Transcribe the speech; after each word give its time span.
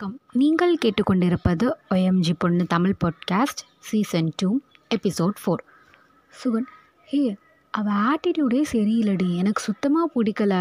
வணக்கம். 0.00 0.20
நீங்கள் 0.32 0.74
கேட்டுக்கொண்டிருப்பது 0.82 1.66
ஒஎம்ஜி 1.90 2.34
பொண்ணு 2.38 2.64
Tamil 2.66 2.94
podcast 3.04 3.62
season 3.78 4.28
two 4.36 4.48
episode 4.94 5.38
four 5.40 5.62
Sugan 6.32 6.68
hey 7.04 7.36
அவள் 7.74 7.98
ஆட்டிடியூடே 8.10 8.60
சரியில்லடி. 8.72 9.28
எனக்கு 9.36 9.62
சுத்தமாக 9.62 10.10
பிடிக்கல. 10.14 10.54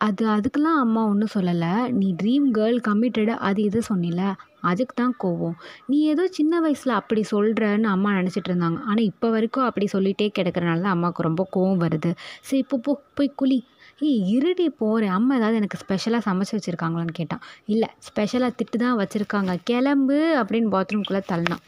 அது 0.00 0.24
அதுக்கெலாம் 0.28 0.80
அம்மா 0.84 1.04
ஒன்றும் 1.04 1.34
சொல்லலை. 1.34 1.88
நீ 1.90 2.14
ட்ரீம் 2.22 2.48
கேர்ள் 2.54 2.80
கம்மிட்டடு 2.88 3.34
அது 3.48 3.62
இது 3.62 3.82
சொன்னில. 3.88 4.34
அதுக்கு 4.60 4.94
தான் 4.94 5.14
கோவம். 5.22 5.56
நீ 5.86 6.00
ஏதோ 6.02 6.26
சின்ன 6.30 6.60
வயசில் 6.60 6.92
அப்படி 6.92 7.24
சொல்கிறன்னு 7.30 7.90
அம்மா 7.94 8.10
நினச்சிட்டு 8.10 8.48
இருந்தாங்க. 8.48 8.80
ஆனால் 8.82 9.08
இப்போ 9.12 9.30
வரைக்கும் 9.30 9.64
அப்படி 9.64 9.88
சொல்லிகிட்டே 9.92 10.28
கிடக்கிறனால 10.38 10.92
அம்மாவுக்கு 10.96 11.22
ரொம்ப 11.22 11.48
கோவம் 11.56 11.82
வருது. 11.86 12.12
சரி 12.40 12.62
இப்போ 12.62 12.78
போ 12.78 13.02
போய் 13.14 13.32
குழி 13.36 13.64
ஏய் 14.06 14.20
இருடி 14.28 14.70
போகிறேன் 14.70 15.10
அம்மா 15.10 15.34
ஏதாவது 15.34 15.56
எனக்கு 15.56 15.76
ஸ்பெஷலாக 15.76 16.22
சமைச்சு 16.30 16.54
வச்சுருக்காங்களான்னு 16.56 17.12
கேட்டான். 17.12 17.40
இல்லை 17.66 17.88
ஸ்பெஷலாக 17.98 18.52
திட்டு 18.58 18.76
தான் 18.78 18.98
வச்சுருக்காங்க. 18.98 19.58
கிளம்பு 19.64 20.18
அப்படின்னு 20.40 20.68
பாத்ரூம்குள்ளே 20.74 21.20
தள்ளினான். 21.32 21.64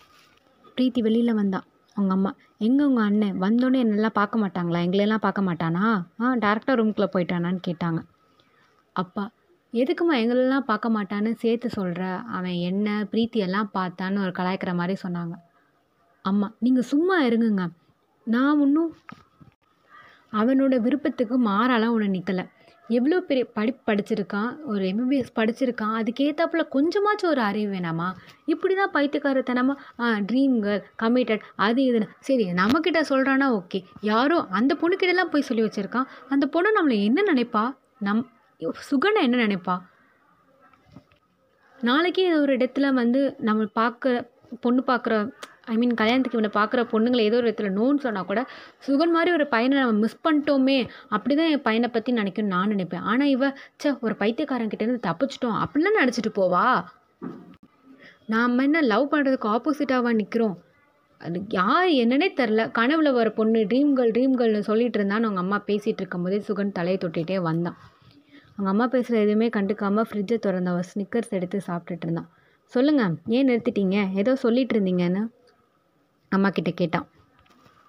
ப்ரீத்தி 0.77 1.01
வெளியில் 1.01 1.35
வந்தான். 1.35 1.67
அவங்க 1.97 2.13
அம்மா 2.13 2.31
எங்கே 2.59 2.85
உங்கள் 2.85 3.05
அண்ணன்? 3.05 3.37
வந்தோடனே 3.41 3.81
என்னெல்லாம் 3.85 4.19
பார்க்க 4.21 4.39
மாட்டாங்களா? 4.39 4.81
எங்களெல்லாம் 4.87 5.25
பார்க்க 5.27 5.43
மாட்டானா? 5.43 5.85
ஆ 6.21 6.35
டேரெக்டாக 6.35 6.79
ரூம்குள்ளே 6.81 7.09
போயிட்டானான்னு 7.15 7.61
கேட்டாங்க. 7.69 8.01
அப்பா 8.93 9.25
எதுக்குமா 9.73 10.15
எங்களெல்லாம் 10.23 10.69
பார்க்க 10.71 10.89
மாட்டான்னு 10.91 11.33
சேர்த்து 11.35 11.71
சொல்கிற 11.71 12.17
அவன் 12.17 12.57
என்ன 12.71 13.09
பிரீத்தி 13.13 13.41
எல்லாம் 13.47 13.71
பார்த்தான்னு 13.75 14.23
ஒரு 14.23 14.33
கலாய்க்கிற 14.39 14.75
மாதிரி 14.75 14.97
சொன்னாங்க. 15.03 15.35
அம்மா 16.23 16.53
நீங்கள் 16.59 16.89
சும்மா 16.93 17.25
இருங்குங்க. 17.25 17.67
நான் 18.27 18.61
இன்னும் 18.61 18.93
அவனோட 20.33 20.75
விருப்பத்துக்கு 20.77 21.37
மாறாலாம் 21.41 21.91
ஒன்று 21.91 22.09
நிற்கலை 22.09 22.45
எவ்வளோ 22.91 23.21
பெரிய 23.21 23.45
படிப்பு 23.45 23.83
படிச்சிருக்கான் 23.89 24.49
ஒரு 24.65 24.85
எம்பிபிஎஸ் 24.85 25.37
படிச்சிருக்கான் 25.37 25.93
அதுக்கேற்றாப்புல 25.99 26.63
கொஞ்சமாச்சும் 26.75 27.31
ஒரு 27.31 27.41
அறிவு 27.41 27.69
வேணாமா? 27.75 28.09
இப்படி 28.45 28.75
தான் 28.75 28.95
பைத்தியக்காரத்தனமா 28.95 29.75
ஆ 30.01 30.09
ட்ரீம் 30.31 30.57
கேர்ள் 30.63 30.83
கமிட்டட் 31.03 31.45
அது 31.57 31.83
இதுன்னு. 31.83 32.09
சரி 32.21 32.47
நம்மக்கிட்ட 32.53 33.03
சொல்கிறானா 33.09 33.49
ஓகே. 33.61 33.81
யாரோ 34.01 34.39
அந்த 34.51 34.75
பொண்ணுக்கிட்டலாம் 34.81 35.33
போய் 35.35 35.49
சொல்லி 35.51 35.65
வச்சுருக்கான். 35.65 36.09
அந்த 36.29 36.47
பொண்ணு 36.47 36.71
நம்மளை 36.79 36.99
என்ன 37.05 37.23
நினைப்பா? 37.33 37.65
நம் 37.99 38.25
சுகனை 38.91 39.23
என்ன 39.23 39.47
நினைப்பா? 39.47 39.77
நாளைக்கே 41.79 42.35
ஒரு 42.35 42.57
இடத்துல 42.57 42.93
வந்து 42.93 43.37
நம்ம 43.39 43.67
பார்க்குற 43.75 44.15
பொண்ணு 44.61 44.83
பார்க்குற 44.87 45.15
ஐ 45.67 45.75
மீன் 45.81 45.95
கல்யாணத்துக்கு 46.01 46.39
இவனை 46.39 46.51
பார்க்குற 46.59 46.81
பொண்ணுங்களை 46.93 47.23
ஏதோ 47.29 47.37
ஒரு 47.41 47.49
இடத்துல 47.51 47.71
நோன்னு 47.79 48.05
சொன்னால் 48.05 48.29
கூட 48.31 48.41
சுகன் 48.87 49.15
மாதிரி 49.17 49.31
ஒரு 49.39 49.47
பையனை 49.55 49.75
நம்ம 49.81 50.01
மிஸ் 50.05 50.23
பண்ணிட்டோமே 50.27 50.79
அப்படி 51.17 51.35
தான் 51.35 51.51
என் 51.55 51.67
பையனை 51.69 51.89
பற்றி 51.97 52.11
நினைக்கணும்னு 52.21 52.55
நான் 52.57 52.73
நினைப்பேன். 52.75 53.05
ஆனால் 53.11 53.33
இவ 53.35 53.49
ச்சே 53.81 53.91
ஒரு 54.07 54.15
பைத்தியக்காரங்கிட்டேருந்து 54.23 55.07
தப்பிச்சிட்டோம் 55.09 55.59
அப்படிலாம் 55.65 56.01
நினச்சிட்டு 56.03 56.33
போவா? 56.41 56.65
நாம் 58.35 58.65
என்ன 58.67 58.83
லவ் 58.93 59.07
பண்ணுறதுக்கு 59.13 59.49
ஆப்போசிட்டாவாக 59.55 60.19
நிற்கிறோம் 60.21 60.57
அது 61.21 61.39
யார் 61.57 61.89
என்னன்னே 62.03 62.29
தெரில 62.41 62.63
கனவுல 62.77 63.09
வர 63.17 63.29
பொண்ணு 63.39 63.63
ட்ரீம் 63.71 63.91
கேர்ள் 63.97 64.13
ட்ரீம் 64.17 64.37
கேர்ள்னு 64.41 64.69
சொல்லிட்டு 64.69 64.99
இருந்தான்னு 65.01 65.27
அவங்க 65.29 65.43
அம்மா 65.45 65.59
பேசிகிட்டு 65.67 66.01
இருக்கும்போதே 66.03 66.39
சுகன் 66.47 66.77
தலையை 66.79 66.99
தொட்டிகிட்டே 67.03 67.37
வந்தான். 67.49 67.77
அவங்க 68.55 68.71
அம்மா 68.73 68.87
பேசுகிற 68.95 69.19
எதுவுமே 69.25 69.49
கண்டுக்காமல் 69.57 70.07
ஃப்ரிட்ஜை 70.09 70.39
திறந்தவன் 70.47 70.89
ஸ்னிக்கர்ஸ் 70.91 71.37
எடுத்து 71.39 71.59
சாப்பிட்டுட்டு 71.67 72.07
இருந்தான். 72.09 72.31
சொல்லுங்கள் 72.73 73.15
ஏன் 73.37 73.49
நிறுத்திட்டீங்க? 73.51 73.99
ஏதோ 74.21 74.33
சொல்லிட்டு 74.45 74.75
இருந்தீங்கன்னு. 74.77 75.23
அம்மா 76.33 76.51
கிட்ட 76.51 76.71
கேட்டான். 76.71 77.07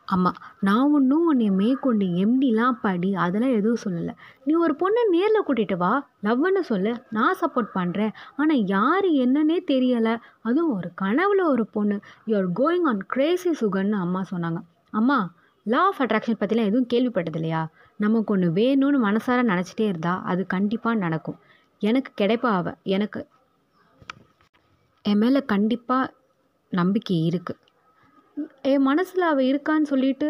அம்மா 0.06 0.32
நான் 0.60 0.92
ஒன்றும் 0.92 1.26
உன்னை 1.26 1.50
மேற்கொண்டு 1.50 2.06
எம்டிலாம் 2.22 2.78
படி 2.82 3.16
அதெல்லாம் 3.16 3.52
எதுவும் 3.52 3.84
சொல்லலை. 3.84 4.14
நீ 4.44 4.54
ஒரு 4.54 4.76
பொண்ணை 4.80 5.02
நேரில் 5.10 5.46
கூட்டிகிட்டு 5.48 5.78
வா. 5.78 5.92
லவ்னு 6.24 6.60
சொல்லு. 6.60 6.92
நான் 7.10 7.38
சப்போர்ட் 7.42 7.70
பண்ணுறேன் 7.76 8.14
ஆனால் 8.36 8.64
யார் 8.66 9.08
என்னன்னே 9.24 9.58
தெரியலை. 9.72 10.18
அதுவும் 10.42 10.74
ஒரு 10.76 10.92
கனவுல 11.02 11.44
ஒரு 11.44 11.66
பொண்ணு. 11.66 12.00
யூஆர் 12.28 12.50
கோயிங் 12.60 12.88
ஆன் 12.92 13.04
கிரேசி 13.08 13.52
சுகன்னு 13.62 13.98
அம்மா 14.06 14.24
சொன்னாங்க. 14.32 14.62
அம்மா 14.92 15.20
லா 15.66 15.82
ஆஃப் 15.86 16.02
அட்ராக்ஷன் 16.02 16.40
பற்றிலாம் 16.40 16.70
எதுவும் 16.70 16.92
கேள்விப்பட்டது 16.94 17.40
இல்லையா 17.42 17.62
நமக்கு 17.98 18.34
ஒன்று 18.34 18.50
வேணும்னு 18.52 19.00
மனசார 19.08 19.40
நினச்சிட்டே 19.52 19.88
இருந்தா 19.88 20.22
அது 20.24 20.48
கண்டிப்பாக 20.48 20.98
நடக்கும். 20.98 21.40
எனக்கு 21.82 22.12
கிடைப்பா 22.22 22.50
அவ. 22.60 22.74
எனக்கு 22.84 23.28
என் 25.02 25.18
மேலே 25.18 25.40
கண்டிப்பாக 25.46 26.14
நம்பிக்கை 26.74 27.18
இருக்குது 27.30 27.60
என் 28.72 28.88
மனசில் 28.90 29.30
அவள் 29.30 29.50
இருக்கான்னு 29.52 29.92
சொல்லிட்டு 29.94 30.28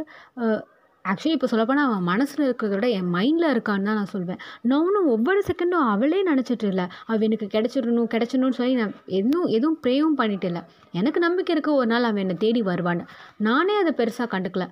ஆக்சுவலி 1.05 1.35
இப்போ 1.35 1.47
சொல்லப்போனால் 1.51 1.87
அவன் 1.89 2.07
மனசில் 2.09 2.43
இருக்கிறத 2.47 2.75
விட 2.77 2.87
என் 2.97 3.07
மைண்டில் 3.15 3.47
இருக்கான்னு 3.53 3.87
தான் 3.89 3.97
நான் 3.99 4.11
சொல்வேன். 4.13 4.41
நானும் 4.71 5.07
ஒவ்வொரு 5.13 5.39
செகண்டும் 5.47 5.85
அவளே 5.93 6.19
நினச்சிட்டு 6.29 6.67
இல்லை. 6.71 6.85
அவள் 7.07 7.25
எனக்கு 7.27 7.47
கிடச்சிடணும் 7.55 8.11
கிடச்சிடணும்னு 8.13 8.57
சொல்லி 8.59 8.75
நான் 8.81 8.93
எதுவும் 9.19 9.47
எதுவும் 9.57 9.77
ப்ரேவும் 9.85 10.17
பண்ணிட்டு 10.19 10.47
இல்லை. 10.51 10.61
எனக்கு 10.99 11.19
நம்பிக்கை 11.25 11.53
இருக்குது 11.55 11.79
ஒரு 11.81 11.89
நாள் 11.93 12.07
அவன் 12.09 12.23
என்னை 12.25 12.35
தேடி 12.43 12.61
வருவான்னு. 12.69 13.05
நானே 13.47 13.75
அதை 13.83 13.93
பெருசாக 14.01 14.29
கண்டுக்கல. 14.35 14.67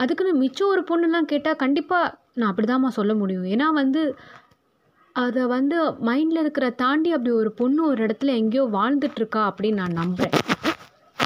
அதுக்குன்னு 0.00 0.34
மிச்சம் 0.42 0.72
ஒரு 0.74 0.84
பொண்ணுலாம் 0.90 1.30
கேட்டால் 1.32 1.60
கண்டிப்பாக 1.64 2.12
நான் 2.38 2.50
அப்படி 2.50 2.68
தான்மா 2.72 2.92
சொல்ல 2.98 3.14
முடியும். 3.22 3.48
ஏன்னா 3.54 3.68
வந்து 3.82 4.02
அதை 5.16 5.44
வந்து 5.56 5.76
மைண்டில் 6.08 6.42
இருக்கிற 6.42 6.66
தாண்டி 6.82 7.10
அப்படி 7.16 7.32
ஒரு 7.42 7.52
பொண்ணு 7.60 7.80
ஒரு 7.90 8.00
இடத்துல 8.06 8.36
எங்கேயோ 8.42 8.66
வாழ்ந்துட்டுருக்கா 8.78 9.42
அப்படின்னு 9.50 9.80
நான் 9.82 10.00
நம்புகிறேன் 10.02 10.36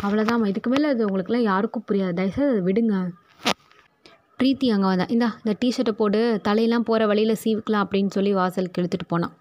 அவ்வளோதாம்மா 0.07 0.47
இதுக்கு 0.51 0.71
மேலே 0.73 0.87
அது 0.93 1.03
உங்களுக்குலாம் 1.09 1.49
யாருக்கும் 1.51 1.85
புரியாது. 1.89 2.15
தயவுசெய்து 2.19 2.53
அதை 2.53 2.63
விடுங்க. 2.69 2.95
பிரீத்தி 4.39 4.69
அங்கே 4.75 4.89
வந்தான் 4.91 5.13
இந்தா 5.15 5.29
இந்த 5.41 5.53
டிஷர்ட்டை 5.63 5.93
போடு 5.99 6.21
தலையெல்லாம் 6.47 6.87
போகிற 6.89 7.03
வழியில் 7.11 7.41
சீவிக்கலாம் 7.43 7.85
அப்படின்னு 7.85 8.15
சொல்லி 8.17 8.33
வாசலுக்கு 8.39 8.81
இழுத்துட்டு 8.83 9.07
போனான் 9.13 9.35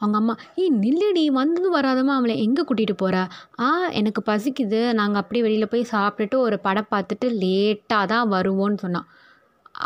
அவங்க 0.00 0.16
அம்மா 0.20 0.34
ஏய் 0.60 0.72
நில்லடி 0.84 1.22
வந்ததும் 1.40 1.76
வராதம்மா 1.76 2.14
அவளை. 2.18 2.34
எங்கே 2.46 2.62
கூட்டிகிட்டு 2.68 2.96
போகிற 3.02 3.16
ஆ 3.64 3.68
எனக்கு 4.00 4.20
பசிக்குது. 4.30 4.80
நாங்கள் 5.00 5.20
அப்படியே 5.22 5.44
வெளியில் 5.46 5.70
போய் 5.74 5.84
சாப்பிட்டுட்டு 5.92 6.38
ஒரு 6.46 6.56
படம் 6.66 6.90
பார்த்துட்டு 6.94 7.28
லேட்டாக 7.42 8.10
தான் 8.12 8.32
வருவோன்னு 8.34 8.82
சொன்னான் 8.84 9.06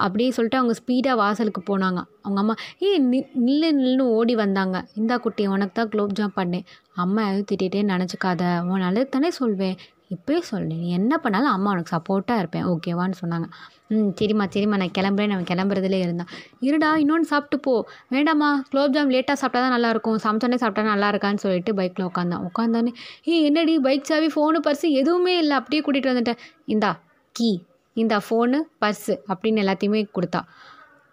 அப்படியே 0.05 0.31
சொல்லிட்டு 0.37 0.61
அவங்க 0.61 0.75
ஸ்பீடாக 0.81 1.21
வாசலுக்கு 1.23 1.61
போனாங்க. 1.69 2.01
அவங்க 2.25 2.41
அம்மா 2.43 2.55
ஏய் 2.87 2.99
நி 3.11 3.21
நில்லு 3.47 3.69
நில்லுன்னு 3.79 4.07
ஓடி 4.17 4.35
வந்தாங்க. 4.43 4.77
இந்தா 5.01 5.17
குட்டி 5.27 5.45
உனக்கு 5.55 5.77
தான் 5.79 5.93
குலோப்ஜாம் 5.93 6.35
பண்ணேன். 6.41 6.67
அம்மா 7.05 7.23
எதுவும் 7.29 7.49
திட்டிகிட்டே 7.51 7.83
நினச்சிக்காத. 7.95 8.43
உன் 8.71 8.85
நல்லது 8.87 9.09
தானே 9.17 9.31
சொல்வேன். 9.41 9.79
இப்போயே 10.11 10.41
சொல்லேன் 10.41 10.79
நீ 10.79 10.91
என்ன 10.91 11.15
பண்ணாலும் 11.19 11.51
அம்மா 11.51 11.71
உனக்கு 11.71 11.93
சப்போர்ட்டாக 11.97 12.39
இருப்பேன். 12.39 12.67
ஓகேவான்னு 12.67 13.17
சொன்னாங்க. 13.23 13.47
ம் 13.89 14.11
சரிம்மா 14.21 14.45
சரிம்மா 14.55 14.77
நான் 14.83 14.95
கிளம்புறேன். 14.99 15.27
நான் 15.27 15.49
கிளம்புறதுலே 15.51 15.99
இருந்தான். 16.01 16.31
இருடா 16.61 16.91
இன்னொன்று 16.97 17.25
சாப்பிட்டு 17.25 17.59
போ. 17.59 17.75
வேண்டாம்மா 18.11 18.49
குலோப்ஜாம் 18.73 19.13
லேட்டாக 19.15 19.39
சாப்பிட்டா 19.43 19.63
தான் 19.65 19.75
நல்லாயிருக்கும் 19.77 20.19
சமைச்சோடனே 20.25 20.61
சாப்பிட்டா 20.63 20.85
நல்லா 20.91 21.11
இருக்கான்னு 21.11 21.43
சொல்லிட்டு 21.45 21.75
பைக்கில் 21.75 22.07
உட்காந்தான் 22.07 22.45
உட்காந்தானே 22.49 22.93
ஏ 23.29 23.43
என்னடி 23.43 23.79
பைக் 23.79 24.09
சாவி 24.11 24.31
ஃபோனு 24.37 24.61
பர்ஸு 24.67 24.89
எதுவுமே 25.01 25.39
இல்லை. 25.39 25.57
அப்படியே 25.57 25.83
கூட்டிகிட்டு 25.87 26.13
வந்துட்டேன். 26.15 26.41
இந்தா 26.65 26.93
கீ 27.33 27.51
இந்த 27.97 28.17
ஃபோனு 28.27 28.61
பர்ஸு 28.81 29.17
அப்படின்னு 29.35 29.63
எல்லாத்தையுமே 29.65 30.01
கொடுத்தா. 30.17 30.43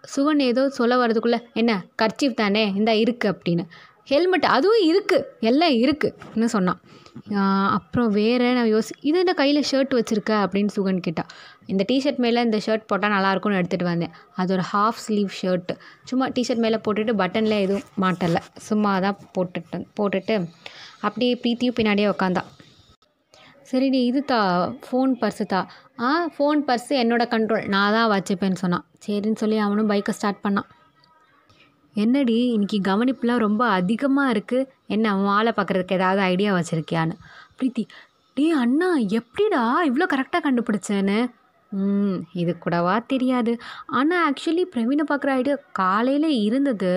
சுவன் 0.04 0.40
ஏதோ 0.40 0.64
சொல்ல 0.70 0.94
வர்றதுக்குள்ளே 0.98 1.40
என்ன 1.54 1.72
கர்ச்சீஃப் 2.02 2.40
தானே? 2.42 2.64
இந்தா 2.76 2.92
இருக்குது 2.92 3.34
அப்படின்னு. 3.34 3.64
ஹெல்மெட் 4.12 4.48
அதுவும் 4.56 4.84
இருக்குது 4.92 5.28
எல்லாம் 5.52 5.76
இருக்குதுன்னு 5.84 6.50
சொன்னான் 6.58 6.82
அப்புறம் 7.76 8.10
வேறு 8.18 8.48
நான் 8.58 8.70
யோசி 8.74 8.94
இது 9.10 9.18
என்ன 9.22 9.34
கையில் 9.40 9.60
ஷர்ட் 9.70 9.94
வச்சுருக்க? 9.98 10.32
அப்படின்னு 10.46 10.72
சுகன் 10.76 11.00
கேட்டா. 11.06 11.24
இந்த 11.72 11.84
டிஷர்ட் 11.92 12.20
மேலே 12.26 12.44
இந்த 12.48 12.58
ஷர்ட் 12.66 12.86
போட்டால் 12.90 13.14
நல்லாயிருக்கும்னு 13.16 13.60
எடுத்துகிட்டு 13.60 13.88
வந்தேன். 13.92 14.14
அது 14.42 14.54
ஒரு 14.56 14.66
ஹாஃப் 14.72 15.00
ஸ்லீவ் 15.06 15.32
ஷர்ட்டு 15.40 15.76
சும்மா 16.10 16.28
டிஷர்ட் 16.36 16.64
மேலே 16.66 16.80
போட்டுட்டு 16.88 17.16
பட்டனில் 17.22 17.58
எதுவும் 17.66 17.88
மாட்டலை. 18.04 18.42
சும்மா 18.68 18.92
தான் 19.06 19.18
போட்டுட்டு 19.38 19.80
போட்டுட்டு 20.00 20.38
அப்படியே 21.08 21.34
பிரீத்தியும் 21.44 21.78
பின்னாடியே 21.80 22.10
உக்காந்தா. 22.14 22.44
சரிடி 23.72 24.00
இது 24.10 24.22
தா 24.32 24.40
ஃபோன் 24.88 25.14
பர்ஸு 25.22 25.46
தா. 25.54 25.62
ஆ 26.08 26.10
ஃபோன் 26.36 26.60
பர்ஸு 26.68 26.94
என்னோடய 27.04 27.32
கண்ட்ரோல் 27.36 27.68
நான் 27.76 27.96
தான் 27.98 28.12
வச்சுப்பேன்னு 28.16 28.62
சொன்னான். 28.64 28.86
சரின்னு 29.06 29.42
சொல்லி 29.44 29.58
அவனும் 29.68 29.92
பைக்கை 29.94 30.14
ஸ்டார்ட் 30.20 30.44
பண்ணான். 30.46 30.68
என்னடி 32.04 32.36
இன்னைக்கு 32.56 32.78
கவனிப்புலாம் 32.88 33.44
ரொம்ப 33.46 33.64
அதிகமாக 33.80 34.34
இருக்குது 34.36 34.68
என்ன 34.94 35.06
அவன் 35.14 35.32
ஆளை 35.38 35.52
பார்க்குறதுக்கு 35.58 35.98
ஏதாவது 36.00 36.22
ஐடியா 36.32 36.52
வச்சுருக்கியான்னு. 36.56 37.16
பிரீத்தி 37.58 37.84
டே 38.38 38.46
அண்ணா 38.64 38.90
எப்படிடா 39.20 39.64
இவ்வளோ 39.90 40.06
கரெக்டாக 40.14 40.42
கண்டுபிடிச்சேன்னு? 40.48 41.20
ம் 41.72 42.18
இது 42.42 42.52
கூடவா 42.64 42.96
தெரியாது. 43.14 43.54
ஆனால் 44.00 44.24
ஆக்சுவலி 44.28 44.64
பிரவீனை 44.74 45.06
பார்க்குற 45.12 45.32
ஐடியா 45.40 45.56
காலையில் 45.82 46.30
இருந்தது. 46.48 46.94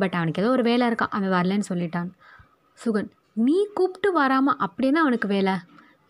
பட் 0.00 0.16
அவனுக்கு 0.18 0.42
ஏதோ 0.42 0.50
ஒரு 0.56 0.64
வேலை 0.70 0.84
இருக்கான். 0.90 1.14
அவன் 1.16 1.34
வரலன்னு 1.36 1.70
சொல்லிட்டான். 1.72 2.10
சுகன் 2.78 3.10
நீ 3.46 3.58
கூப்பிட்டு 3.78 4.08
வராமல் 4.20 4.60
அப்படின்னா 4.66 5.02
அவனுக்கு 5.04 5.28
வேலை? 5.36 5.54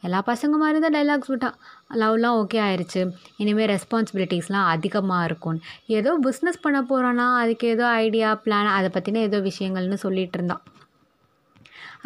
எல்லா 0.07 0.21
பசங்க 0.31 0.55
மாதிரி 0.63 0.79
தான் 0.85 0.95
டைலாக்ஸ் 0.97 1.31
விட்டான். 1.33 1.57
லவ்லாம் 2.01 2.39
ஓகே 2.43 2.59
ஆயிடுச்சு 2.67 3.01
இனிமேல் 3.43 3.71
ரெஸ்பான்சிபிலிட்டிஸ்லாம் 3.75 4.69
அதிகமாக 4.75 5.27
இருக்கும்னு. 5.29 5.63
ஏதோ 5.99 6.13
பிஸ்னஸ் 6.27 6.63
பண்ண 6.65 6.81
போகிறோன்னா 6.91 7.27
அதுக்கு 7.43 7.67
ஏதோ 7.77 7.87
ஐடியா 8.05 8.31
பிளான் 8.45 8.77
அதை 8.79 8.91
பற்றின 8.97 9.23
ஏதோ 9.29 9.41
விஷயங்கள்னு 9.51 9.99
சொல்லிகிட்டு 10.07 10.39
இருந்தான். 10.41 10.63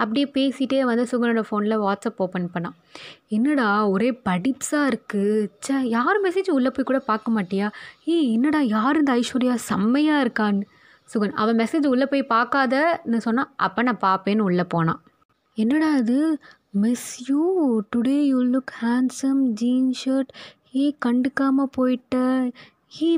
அப்படியே 0.02 0.26
பேசிகிட்டே 0.36 0.78
வந்து 0.88 1.04
சுகனோட 1.10 1.42
ஃபோனில் 1.48 1.82
வாட்ஸ்அப் 1.84 2.18
ஓப்பன் 2.24 2.50
பண்ணான். 2.54 2.74
என்னடா 3.36 3.68
ஒரே 3.92 4.08
படிப்ஸாக 4.28 4.88
இருக்குது 4.90 5.46
ச்சே 5.64 5.76
யார் 5.96 6.18
மெசேஜ் 6.26 6.48
உள்ளே 6.56 6.70
போய் 6.76 6.88
கூட 6.90 6.98
பார்க்க 7.10 7.36
மாட்டியா? 7.36 7.68
ஏய் 8.14 8.28
என்னடா 8.36 8.60
யார் 8.76 9.00
இந்த 9.00 9.12
ஐஸ்வர்யா? 9.20 9.54
செம்மையாக 9.70 10.24
இருக்கான்னு. 10.24 10.66
சுகன் 11.12 11.34
அவன் 11.42 11.58
மெசேஜ் 11.62 11.86
உள்ளே 11.92 12.06
போய் 12.12 12.30
பார்க்காதன்னு 12.34 13.18
சொன்னால் 13.26 13.50
அப்போ 13.66 13.82
நான் 13.88 14.04
பார்ப்பேன்னு 14.06 14.46
உள்ளே 14.48 14.64
போனான். 14.74 15.00
என்னடா 15.58 15.90
இது 16.02 16.16
miss 16.82 17.10
you 17.28 17.42
today 17.92 18.16
you 18.30 18.38
look 18.54 18.72
handsome 18.82 19.42
jean 19.60 19.90
shirt 20.00 20.32
hey 20.72 20.84
கண்டுக்காமல் 21.04 21.72
போயிட்ட. 21.76 22.16
ஹே 22.96 23.10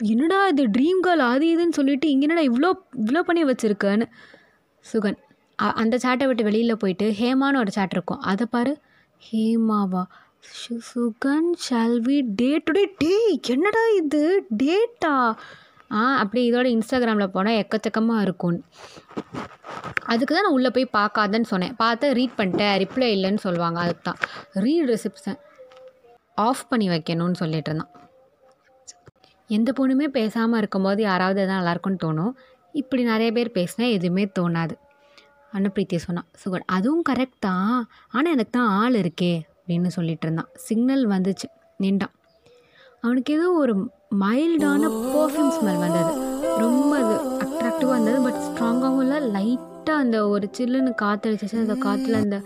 என்னடா 0.00 0.38
இது? 0.50 0.64
ட்ரீம் 0.76 1.00
கேர்ள் 1.06 1.22
அது 1.32 1.46
இதுன்னு 1.52 1.76
சொல்லிட்டு 1.78 2.06
இங்கே 2.10 2.26
என்னடா 2.26 2.44
இவ்வளோ 2.50 2.70
இவ்வளோ 3.02 3.20
பண்ணி 3.28 3.42
வச்சுருக்கேன்னு. 3.44 4.06
சுகன் 4.84 5.18
அந்த 5.82 5.94
சாட்டை 6.04 6.26
விட்டு 6.26 6.48
வெளியில் 6.48 6.80
போயிட்டு 6.82 7.06
ஹேமான்னு 7.20 7.62
ஒரு 7.62 7.72
சாட் 7.76 7.94
இருக்கும். 7.96 8.20
அதை 8.32 8.46
பாரு. 8.54 8.72
ஹேமாவா? 9.22 10.02
சுகன் 10.90 11.48
ஷால்வி 11.64 12.18
டே 12.40 12.50
டுடே 12.66 12.84
டே 13.02 13.14
என்னடா 13.54 13.82
இது? 14.00 14.22
டேட்டா 14.62 15.14
அப்படி 15.90 16.52
இதோட 16.52 16.66
இன்ஸ்டாகிராமில் 16.76 17.26
போனால் 17.26 17.58
எக்கச்சக்கமாக 17.62 18.20
இருக்கும்னு 18.20 18.60
அதுக்கு 20.12 20.34
தான் 20.34 20.42
நான் 20.42 20.52
உள்ளே 20.52 20.70
போய் 20.70 20.94
பார்க்காதன்னு 20.98 21.48
சொன்னேன். 21.52 21.74
பார்த்தா 21.82 22.12
ரீட் 22.18 22.38
பண்ணிட்டேன். 22.38 22.74
ரிப்ளை 22.82 23.08
இல்லைன்னு 23.16 23.36
சொல்லுவாங்க 23.36 23.78
அதுக்கு 23.80 24.02
தான் 24.02 24.20
ரீட் 24.52 24.88
ரிசிப்ஷன் 24.88 25.38
ஆஃப் 26.34 26.68
பண்ணி 26.68 26.88
வைக்கணும்னு 26.88 27.32
சொல்லிட்டு 27.32 27.70
இருந்தான். 27.70 27.92
எந்த 29.46 29.72
பொண்ணுமே 29.78 30.06
பேசாமல் 30.06 30.58
இருக்கும்போது 30.58 31.02
யாராவது 31.02 31.40
எதாவது 31.40 31.58
நல்லாயிருக்குன்னு 31.58 32.02
தோணும். 32.04 32.32
இப்படி 32.72 33.02
நிறைய 33.02 33.32
பேர் 33.32 33.50
பேசினா 33.54 33.90
எதுவுமே 33.90 34.24
தோணாது. 34.38 34.74
அன்னப்பிரீத்தி 35.52 35.96
சொன்னான் 35.96 36.28
சுகன் 36.44 36.66
அதுவும் 36.66 37.04
கரெக்ட் 37.08 37.38
தான். 37.38 37.88
ஆனால் 38.10 38.32
எனக்கு 38.32 38.50
தான் 38.50 38.68
ஆள் 38.68 38.94
இருக்கே. 38.94 39.42
அப்படின்னு 39.58 39.86
சொல்லிட்டு 39.86 40.26
இருந்தான். 40.26 40.50
சிக்னல் 40.54 41.08
வந்துச்சு 41.08 41.48
நின்றான். 41.76 42.14
அவனுக்கு 43.00 43.34
ஏதோ 43.34 43.50
ஒரு 43.50 43.74
மைல்டான 44.10 44.88
பர்ஃப்யூம் 45.14 45.50
ஸ்மெல் 45.56 45.80
வந்தது. 45.80 46.12
ரொம்ப 46.62 46.92
அது 47.00 47.14
அட்ராக்டிவாக 47.44 47.96
இருந்தது 47.96 48.20
பட் 48.22 48.38
ஸ்ட்ராங்காகவும் 48.46 49.02
இல்லை. 49.04 49.18
லைட்டாக 49.36 50.02
அந்த 50.04 50.28
ஒரு 50.28 50.50
சில்லுன்னு 50.58 50.92
காற்றடிச்சிச்சு 51.02 51.58
அந்த 51.64 51.76
காற்றுல 51.84 52.20
அந்த 52.26 52.38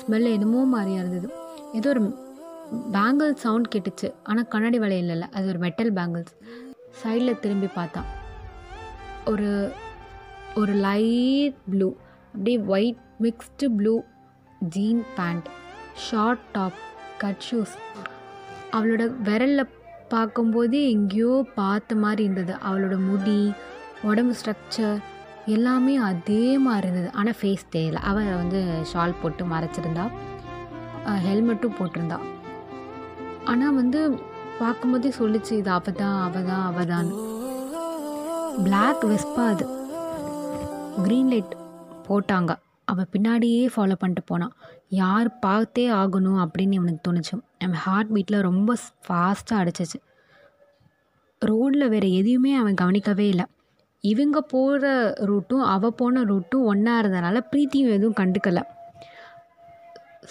ஸ்மெல் 0.00 0.26
என்னமோ 0.32 0.64
மாதிரியாக 0.64 1.02
இருந்தது. 1.04 1.28
ஏதோ 1.72 1.88
ஒரு 1.88 2.02
பேங்கிள் 2.92 3.32
சவுண்ட் 3.44 3.70
கேட்டுச்சு. 3.74 4.12
ஆனால் 4.22 4.48
கண்ணாடி 4.48 4.78
வளையல் 4.78 5.12
இல்லை 5.16 5.28
அது 5.32 5.48
ஒரு 5.48 5.58
மெட்டல் 5.58 5.92
பேங்கிள்ஸ் 5.92 6.34
சைடில் 7.02 7.40
திரும்பி 7.40 7.66
பார்த்தான். 7.66 8.08
ஒரு 9.26 9.70
ஒரு 10.54 10.72
லைட் 10.72 11.54
ப்ளூ 11.70 11.88
அப்படியே 12.32 12.58
white 12.74 13.00
mixed 13.22 13.68
blue 13.78 13.94
jean 14.74 15.04
pant 15.16 15.48
short 16.08 16.44
top 16.52 16.78
cut 17.18 17.42
shoes 17.50 17.74
அவளோட 18.72 19.02
விரலில் 19.22 19.64
பார்க்கும்போதே 20.14 20.80
எங்கேயோ 20.94 21.32
பார்த்த 21.60 21.96
மாதிரி 22.04 22.22
இருந்தது. 22.26 22.54
அவளோட 22.68 22.96
முடி 23.08 23.40
உடம்பு 24.10 24.34
ஸ்ட்ரக்சர் 24.40 24.98
எல்லாமே 25.54 25.94
அதே 26.10 26.44
மாதிரி 26.66 26.86
இருந்தது. 26.88 27.10
ஆனால் 27.20 27.36
ஃபேஸ் 27.40 27.64
தெரியல 27.74 28.00
அவள் 28.10 28.28
வந்து 28.42 28.60
ஷால் 28.90 29.18
போட்டு 29.22 29.44
மறைச்சிருந்தா. 29.52 30.04
ஹெல்மெட்டும் 31.26 31.76
போட்டிருந்தா. 31.78 32.18
ஆனால் 33.52 33.76
வந்து 33.80 34.00
பார்க்கும்போதே 34.60 35.10
சொல்லிச்சு 35.20 35.52
இது 35.60 35.70
அவ 35.76 35.92
தான் 36.02 36.18
அவ 36.26 36.42
தான் 36.50 36.64
அவ 36.70 36.84
தான் 36.92 37.08
பிளாக் 38.66 39.04
வெஸ்பா 39.12 39.44
அது. 39.54 39.66
க்ரீன் 41.04 41.32
லைட் 41.32 41.54
போட்டாங்க. 42.08 42.52
அவள் 42.84 43.10
பின்னாடியே 43.12 43.62
ஃபாலோ 43.64 43.94
பண்ணிட்டு 43.94 44.22
போனான் 44.24 44.54
யார் 44.88 45.38
பார்த்தே 45.38 45.90
ஆகணும் 45.90 46.40
அப்படின்னு 46.44 46.72
இவனுக்கு 46.72 47.04
தோணுச்சு. 47.06 47.34
அவன் 47.58 47.80
ஹார்ட் 47.84 48.12
பீட்டில் 48.14 48.40
ரொம்ப 48.40 48.74
ஃபாஸ்ட்டாக 49.08 49.62
அடிச்சிச்சு. 49.62 49.98
ரோடில் 51.38 51.88
வேறு 51.88 52.12
எதையுமே 52.12 52.56
அவன் 52.56 52.74
கவனிக்கவே 52.74 53.28
இல்லை. 53.28 53.44
இவங்க 54.00 54.40
போகிற 54.40 55.14
ரூட்டும் 55.20 55.64
அவள் 55.64 55.96
போன 55.96 56.24
ரூட்டும் 56.24 56.64
ஒன்றா 56.64 57.00
இருந்தனால 57.00 57.40
பிரீத்தியும் 57.52 57.92
எதுவும் 57.96 58.18
கண்டுக்கலை. 58.20 58.62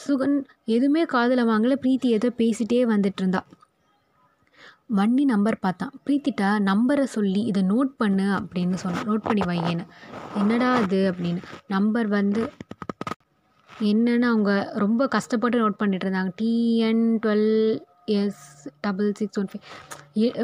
சுகன் 0.08 0.38
எதுவுமே 0.66 1.04
காதில் 1.06 1.48
வாங்கல 1.48 1.74
பிரீத்தி 1.82 2.08
ஏதோ 2.18 2.30
பேசிட்டே 2.38 2.80
வந்துட்டு 2.94 3.20
இருந்தாள் 3.20 3.46
வண்டி 4.88 5.26
நம்பர் 5.26 5.60
பார்த்தான். 5.60 5.92
பிரீத்திட்ட 6.06 6.42
நம்பரை 6.42 7.04
சொல்லி 7.04 7.42
இதை 7.42 7.64
நோட் 7.64 7.92
பண்ணு 7.98 8.24
அப்படின்னு 8.24 8.74
சொன்னான். 8.74 9.04
நோட் 9.04 9.22
பண்ணி 9.24 9.42
வையேன்னு. 9.42 9.86
என்னடா 10.38 10.74
அது 10.74 11.14
அப்படின்னு. 11.14 11.42
நம்பர் 11.68 12.08
வந்து 12.08 12.52
என்னென்னு 13.82 14.22
அவங்க 14.22 14.72
ரொம்ப 14.76 15.08
கஷ்டப்பட்டு 15.08 15.58
நோட் 15.60 15.80
பண்ணிட்டு 15.82 16.10
இருந்தாங்க. 16.10 16.32
TN 16.42 17.18
twelve 17.26 17.80
S 18.06 18.70
double 18.82 19.12
six 19.14 19.40
one 19.40 19.48
five 19.52 19.64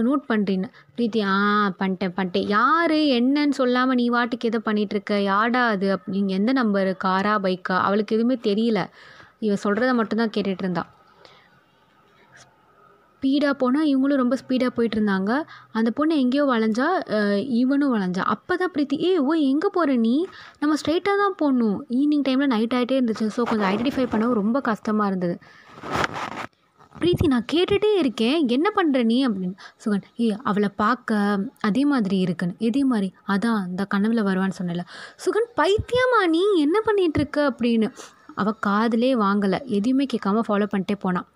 note 0.07 0.23
பண்ணுறீன்னு 0.29 0.69
Preethi 0.97 1.21
ஆ 1.23 1.35
பண்ணிட்டேன் 1.79 2.13
பண்ணிட்டேன். 2.17 2.47
யார் 2.47 2.91
என்னன்னு 2.91 3.49
சொல்லாமல் 3.49 3.95
நீ 3.95 4.09
வாட்டுக்கு 4.09 4.49
எதை 4.49 4.61
பண்ணிகிட்ருக்க 4.65 5.23
யாடா 5.23 5.67
அது? 5.67 5.99
அப்படின்னு. 5.99 6.27
எந்த 6.27 6.53
நம்பரு? 6.53 6.93
காரா 7.03 7.35
பைக்கா? 7.45 7.77
அவளுக்கு 7.79 8.15
எதுவுமே 8.15 8.39
தெரியல. 8.43 8.85
இவன் 9.39 9.57
சொல்கிறத 9.63 9.93
மட்டும்தான் 9.93 10.29
கேட்டுகிட்டு 10.29 10.65
இருந்தாள் 10.65 10.89
ஸ்பீடாக 13.19 13.53
போனால் 13.61 13.87
இவங்களும் 13.91 14.19
ரொம்ப 14.21 14.35
ஸ்பீடாக 14.41 14.71
போயிட்டு 14.75 14.95
இருந்தாங்க 14.97 15.31
அந்த 15.77 15.89
பொண்ணு 15.97 16.13
எங்கேயோ 16.23 16.43
வளைஞ்சா 16.51 16.85
இவனும் 17.61 17.93
வளைஞ்சா. 17.95 18.23
அப்போ 18.33 18.53
தான் 18.61 18.71
பிரீத்தி 18.75 18.97
ஏ 19.07 19.09
ஓ 19.29 19.31
எங்கே 19.51 19.69
போகிற 19.77 19.95
நீ? 20.03 20.13
நம்ம 20.61 20.75
ஸ்ட்ரைட்டாக 20.81 21.17
தான் 21.23 21.35
போகணும். 21.41 21.77
ஈவினிங் 21.97 22.23
டைமில் 22.27 22.51
நைட் 22.53 22.75
ஆகிட்டே 22.77 22.97
இருந்துச்சு. 22.99 23.25
ஸோ 23.35 23.43
கொஞ்சம் 23.49 23.69
ஐடென்டிஃபை 23.71 24.05
பண்ணவும் 24.11 24.37
ரொம்ப 24.41 24.59
கஷ்டமாக 24.67 25.09
இருந்தது. 25.11 25.35
பிரீத்தி 27.01 27.25
நான் 27.33 27.47
கேட்டுகிட்டே 27.53 27.91
இருக்கேன். 28.01 28.37
என்ன 28.55 28.67
பண்ணுற 28.77 29.01
நீ? 29.11 29.17
அப்படின்னு. 29.27 29.57
சுகன் 29.83 30.05
ஏ 30.25 30.29
அவளை 30.51 30.69
பார்க்க 30.83 31.19
அதே 31.69 31.83
மாதிரி 31.91 32.19
இருக்குன்னு. 32.27 32.55
இதே 32.69 32.83
மாதிரி? 32.91 33.09
அதான் 33.35 33.59
இந்த 33.71 33.85
கனவில் 33.95 34.27
வருவான்னு 34.29 34.59
சொன்னல 34.59 34.85
சுகன் 35.25 35.49
பைத்தியமா 35.59 36.21
நீ? 36.35 36.43
என்ன 36.65 36.77
பண்ணிகிட்ருக்க 36.87 37.49
அப்படின்னு. 37.51 37.89
அவள் 38.43 38.61
காதலே 38.69 39.11
வாங்கலை. 39.25 39.61
எதையுமே 39.79 40.07
கேட்காம 40.15 40.45
ஃபாலோ 40.49 40.67
பண்ணிட்டே 40.73 40.97
போனான் 41.05 41.27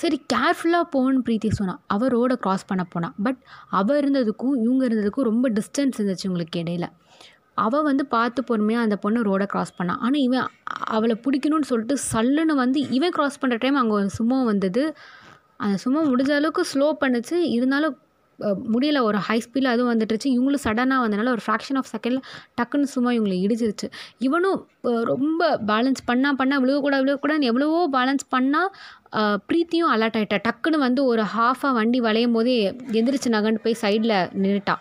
சரி 0.00 0.16
கேர்ஃபுல்லாக 0.32 0.86
போன்னு 0.94 1.22
பிரீத்தி 1.26 1.48
சொன்னான் 1.58 1.80
அவள் 1.94 2.12
ரோடை 2.16 2.36
க்ராஸ் 2.44 2.68
பண்ண 2.70 2.82
போனான் 2.94 3.14
பட் 3.26 3.40
அவள் 3.80 3.98
இருந்ததுக்கும் 4.02 4.54
இவங்க 4.64 4.82
இருந்ததுக்கும் 4.88 5.28
ரொம்ப 5.30 5.48
டிஸ்டன்ஸ் 5.58 5.98
இருந்துச்சு 5.98 6.28
உங்களுக்கு 6.30 6.62
இடையில. 6.62 6.86
அவள் 7.64 7.86
வந்து 7.88 8.04
பார்த்து 8.14 8.40
பொறுமையாக 8.44 8.86
அந்த 8.86 8.96
பொண்ணு 9.04 9.20
ரோடை 9.30 9.46
க்ராஸ் 9.52 9.76
பண்ணான் 9.78 10.00
ஆனால் 10.06 10.22
இவன் 10.28 10.46
அவளை 10.96 11.16
பிடிக்கணும்னு 11.26 11.70
சொல்லிட்டு 11.72 11.96
சல்லுன்னு 12.12 12.54
வந்து 12.64 12.80
இவன் 12.98 13.14
க்ராஸ் 13.18 13.40
பண்ணுற 13.42 13.58
டைம் 13.64 13.80
அங்கே 13.82 13.94
ஒரு 13.98 14.08
வந்தது. 14.52 14.84
அந்த 15.64 15.76
சும்மா 15.84 16.00
முடிஞ்ச 16.12 16.32
அளவுக்கு 16.38 16.62
ஸ்லோ 16.72 16.88
பண்ணுச்சு. 17.02 17.36
இருந்தாலும் 17.56 17.94
முடியல. 18.74 19.00
ஒரு 19.08 19.18
ஹை 19.26 19.36
ஸ்பீடில் 19.44 19.72
அதுவும் 19.72 19.90
வந்துட்டுருச்சு. 19.90 20.28
இவங்களும் 20.36 20.64
சடனாக 20.64 21.02
வந்தனால 21.04 21.32
ஒரு 21.36 21.42
ஃப்ராக்ஷன் 21.44 21.78
ஆஃப் 21.80 21.90
செகண்டில் 21.92 22.22
டக்குன்னு 22.58 22.88
சும்மா 22.94 23.10
இவங்களை 23.16 23.36
இடிச்சிருச்சு. 23.44 23.88
இவனும் 24.26 24.58
ரொம்ப 25.12 25.42
பேலன்ஸ் 25.70 26.02
பண்ணால் 26.10 26.38
பண்ணால் 26.40 26.62
விழுகக்கூடாது 26.64 27.04
விழுகக்கூடாதுன்னு 27.04 27.50
எவ்வளவோ 27.52 27.80
பேலன்ஸ் 27.96 28.26
பண்ணால் 28.36 28.70
ப்ரீத்தியும் 29.48 29.90
அலர்ட் 29.94 30.16
ஆகிட்டா 30.18 30.38
டக்குன்னு 30.46 30.78
வந்து 30.86 31.04
ஒரு 31.04 31.22
ஹாஃபாக 31.34 31.72
வண்டி 31.72 32.00
வளையும் 32.00 32.32
போதே 32.32 32.54
எந்திரிச்சு 33.00 33.28
நகண்டு 33.36 33.62
போய் 33.64 33.80
சைடில் 33.82 34.16
நின்றுட்டா 34.42 34.76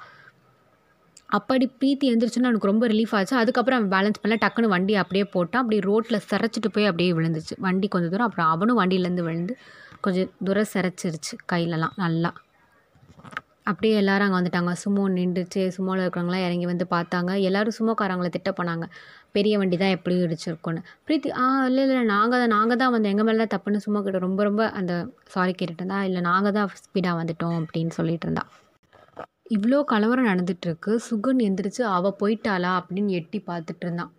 அப்படி 1.29 1.65
ப்ரீத்தி 1.79 2.05
எந்திரிச்சுன்னா 2.13 2.49
எனக்கு 2.51 2.69
ரொம்ப 2.71 2.87
ரிலீஃப் 2.87 3.13
ஆச்சு. 3.17 3.35
அதுக்கப்புறம் 3.35 3.79
அவன் 3.79 3.93
பேலன்ஸ் 3.93 4.19
பண்ணல. 4.21 4.35
டக்குன்னு 4.43 4.73
வண்டி 4.73 4.93
அப்படியே 4.95 5.25
போட்டான். 5.35 5.61
அப்படியே 5.63 5.81
ரோட்டில் 5.81 6.25
சிறச்சிட்டு 6.31 6.69
போய் 6.73 6.85
அப்படியே 6.85 7.11
விழுந்துச்சு. 7.13 7.55
வண்டி 7.59 7.87
கொஞ்சம் 7.87 8.11
தூரம் 8.11 8.27
அப்புறம் 8.27 8.49
அவனும் 8.49 8.79
வண்டியிலேருந்து 8.81 9.25
விழுந்து 9.27 9.55
கொஞ்சம் 10.01 10.31
தூரம் 10.43 10.71
சிறச்சிருச்சு 10.73 11.33
கையிலலாம் 11.53 11.95
நல்லா. 11.95 12.31
அப்படியே 13.63 13.93
எல்லாரும் 13.95 14.25
அங்கே 14.25 14.37
வந்துட்டாங்க. 14.39 14.71
சுமோ 14.83 15.03
நின்றுச்சு. 15.17 15.61
சுமோவில் 15.77 16.03
இருக்கிறவங்களாம் 16.03 16.45
இறங்கி 16.47 16.65
வந்து 16.65 16.85
பார்த்தாங்க. 16.89 17.31
எல்லோரும் 17.41 17.77
சுமோக்காரங்களை 17.79 18.29
திட்ட 18.29 18.51
போனாங்க. 18.51 18.85
பெரிய 19.35 19.53
வண்டி 19.61 19.77
தான் 19.83 19.93
எப்படி 19.97 20.15
இடிச்சிருக்கோன்னு. 20.25 20.81
பிரீத்தி 21.07 21.29
ஆ 21.43 21.45
இல்லை 21.69 21.83
இல்லை 21.85 22.03
நாங்கள் 22.15 22.41
தான் 22.43 22.53
நாங்கள் 22.57 22.79
தான் 22.81 22.93
வந்து 22.95 23.11
எங்கள் 23.11 23.27
மேலே 23.27 23.39
தான் 23.43 23.53
தப்புன்னு 23.55 23.83
சும்மா 23.85 24.01
கிட்ட 24.05 24.19
ரொம்ப 24.27 24.41
ரொம்ப 24.43 24.63
அந்த 24.79 24.93
சாரி 25.35 25.53
கேட்டுட்டு 25.59 25.83
இருந்தா 25.83 25.99
இல்லை 26.09 26.21
நாங்கள் 26.31 26.55
தான் 26.57 26.69
ஸ்பீடாக 26.83 27.19
வந்துட்டோம் 27.21 27.57
அப்படின்னு 27.61 27.93
சொல்லிட்டு 27.99 28.27
இருந்தா 28.27 28.45
இவ்வளோ 29.55 29.79
கலவரம் 29.93 30.29
நடந்துகிட்ருக்கு 30.31 30.91
சுகன் 31.07 31.41
எந்திரிச்சு 31.47 31.81
அவள் 31.95 32.19
போயிட்டாளா 32.21 32.71
அப்படின்னு 32.79 33.11
எட்டி 33.19 33.39
பார்த்துட்டு 33.49 33.85
இருந்தான். 33.87 34.11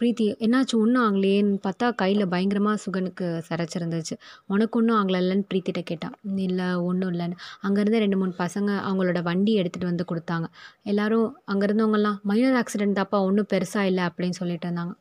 பிரீத்தி 0.00 0.26
என்னாச்சு? 0.44 0.74
ஒன்றும் 0.82 1.02
ஆகலையேன்னு 1.06 1.56
பார்த்தா 1.64 1.86
கையில் 2.02 2.24
பயங்கரமாக 2.32 2.76
சுகனுக்கு 2.84 3.26
சிரைச்சிருந்துச்சு. 3.48 4.14
உனக்கு 4.52 4.78
ஒன்றும் 4.80 4.98
ஆகலைல்லன்னு 4.98 5.44
பிரீத்திட்ட 5.50 5.80
கேட்டான் 5.90 6.14
இல்லை 6.46 6.68
ஒன்றும் 6.88 7.10
இல்லைன்னு. 7.14 7.36
அங்கேருந்து 7.66 8.02
ரெண்டு 8.04 8.18
மூணு 8.20 8.32
பசங்க 8.42 8.70
அவங்களோட 8.88 9.20
வண்டி 9.28 9.54
எடுத்துகிட்டு 9.60 9.90
வந்து 9.90 10.06
கொடுத்தாங்க. 10.10 10.46
எல்லோரும் 10.92 11.28
அங்கேருந்தவங்கெல்லாம் 11.54 12.18
மைனர் 12.30 12.58
ஆக்சிடென்ட் 12.62 12.98
தாப்பா 13.00 13.20
ஒன்றும் 13.28 13.50
பெருசாக 13.52 13.90
இல்லை 13.90 14.04
அப்படின்னு 14.10 14.38
சொல்லிட்டு 14.40 14.66
இருந்தாங்க. 14.68 14.94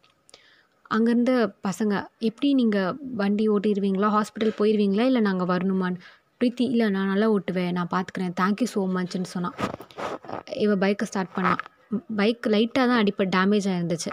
அங்கேருந்து 0.98 1.36
பசங்க 1.68 1.94
எப்படி 2.30 2.50
நீங்கள் 2.60 2.96
வண்டி 3.22 3.46
ஓட்டிடுவீங்களா? 3.56 4.10
ஹாஸ்பிட்டல் 4.18 4.58
போயிடுவீங்களா 4.60 5.06
இல்லை 5.10 5.22
நாங்கள் 5.30 5.50
வரணுமான்னு? 5.54 6.02
பிரீத்தி 6.42 6.66
இல்லை 6.74 6.86
நான் 6.96 7.12
நல்லா 7.14 7.28
ஓட்டுவேன். 7.36 7.72
நான் 7.78 7.94
பார்த்துக்கிறேன். 7.96 8.34
தேங்க்யூ 8.42 8.68
ஸோ 8.74 8.84
மச்ன்னு 8.98 9.32
சொன்னான். 9.36 9.56
இவன் 10.66 10.82
பைக்கை 10.84 11.08
ஸ்டார்ட் 11.10 11.36
பண்ணான் 11.38 11.62
பைக் 12.20 12.48
லைட்டாக 12.54 12.86
தான் 12.90 13.00
அடிப்பட் 13.04 13.34
டேமேஜ் 13.38 13.68
ஆகிருந்துச்சு 13.72 14.12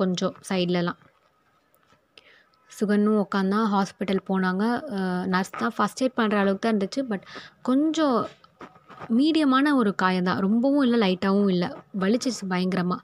கொஞ்சம் 0.00 0.34
சைட்லலாம். 0.48 0.98
சுகனும் 2.70 3.20
உட்காந்தான் 3.22 3.66
ஹாஸ்பிட்டல் 3.74 4.22
போனாங்க. 4.28 4.64
நர்ஸ் 5.32 5.58
தான் 5.62 5.74
ஃபஸ்ட் 5.76 6.02
எய்ட் 6.04 6.18
பண்ணுற 6.18 6.36
அளவுக்கு 6.42 6.64
தான் 6.64 6.74
இருந்துச்சு. 6.74 7.02
பட் 7.10 7.24
கொஞ்சம் 7.68 8.18
மீடியமான 9.18 9.66
ஒரு 9.80 9.90
காயம் 10.02 10.28
தான். 10.28 10.40
ரொம்பவும் 10.46 10.84
இல்லை 10.86 10.98
லைட்டாகவும் 11.04 11.50
இல்லை. 11.54 11.68
வலிச்சிச்சு 12.02 12.46
பயங்கரமாக 12.52 13.00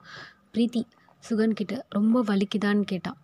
ப்ரீத்தி 0.53 0.81
சுகன் 1.23 1.57
கிட்ட 1.59 1.75
ரொம்ப 1.97 2.17
வலிக்குதான்னு 2.29 2.85
கேட்டான். 2.91 3.17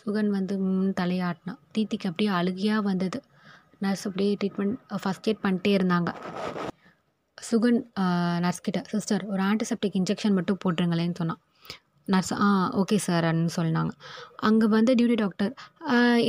சுகன் 0.00 0.30
வந்து 0.36 0.54
தலையாட்டினான் 1.00 1.60
பிரீத்திக்கு 1.72 2.08
அப்படியே 2.10 2.30
அழுகையாக 2.40 2.82
வந்தது. 2.90 3.18
நர்ஸ் 3.84 4.04
அப்படியே 4.08 4.32
ட்ரீட்மெண்ட் 4.40 4.76
ஃபஸ்ட் 5.02 5.28
எய்ட் 5.30 5.44
பண்ணிட்டே 5.44 5.72
இருந்தாங்க. 5.78 6.10
சுகன் 7.48 7.80
நர்ஸ் 8.44 8.64
கிட்ட 8.66 8.80
சிஸ்டர் 8.92 9.24
ஒரு 9.32 9.42
ஆன்டிசெப்டிக் 9.50 9.98
இன்ஜெக்ஷன் 10.00 10.36
மட்டும் 10.38 10.60
போட்டுருங்களேன்னு 10.64 11.18
சொன்னான். 11.20 11.40
நர்ஸ் 12.12 12.32
ஆ 12.46 12.48
ஓகே 12.80 12.96
சார் 13.06 13.24
அப்படின்னு 13.28 13.54
சொன்னாங்க. 13.58 13.92
அங்கே 14.48 14.66
வந்து 14.76 14.92
டியூட்டி 14.98 15.16
டாக்டர் 15.22 15.52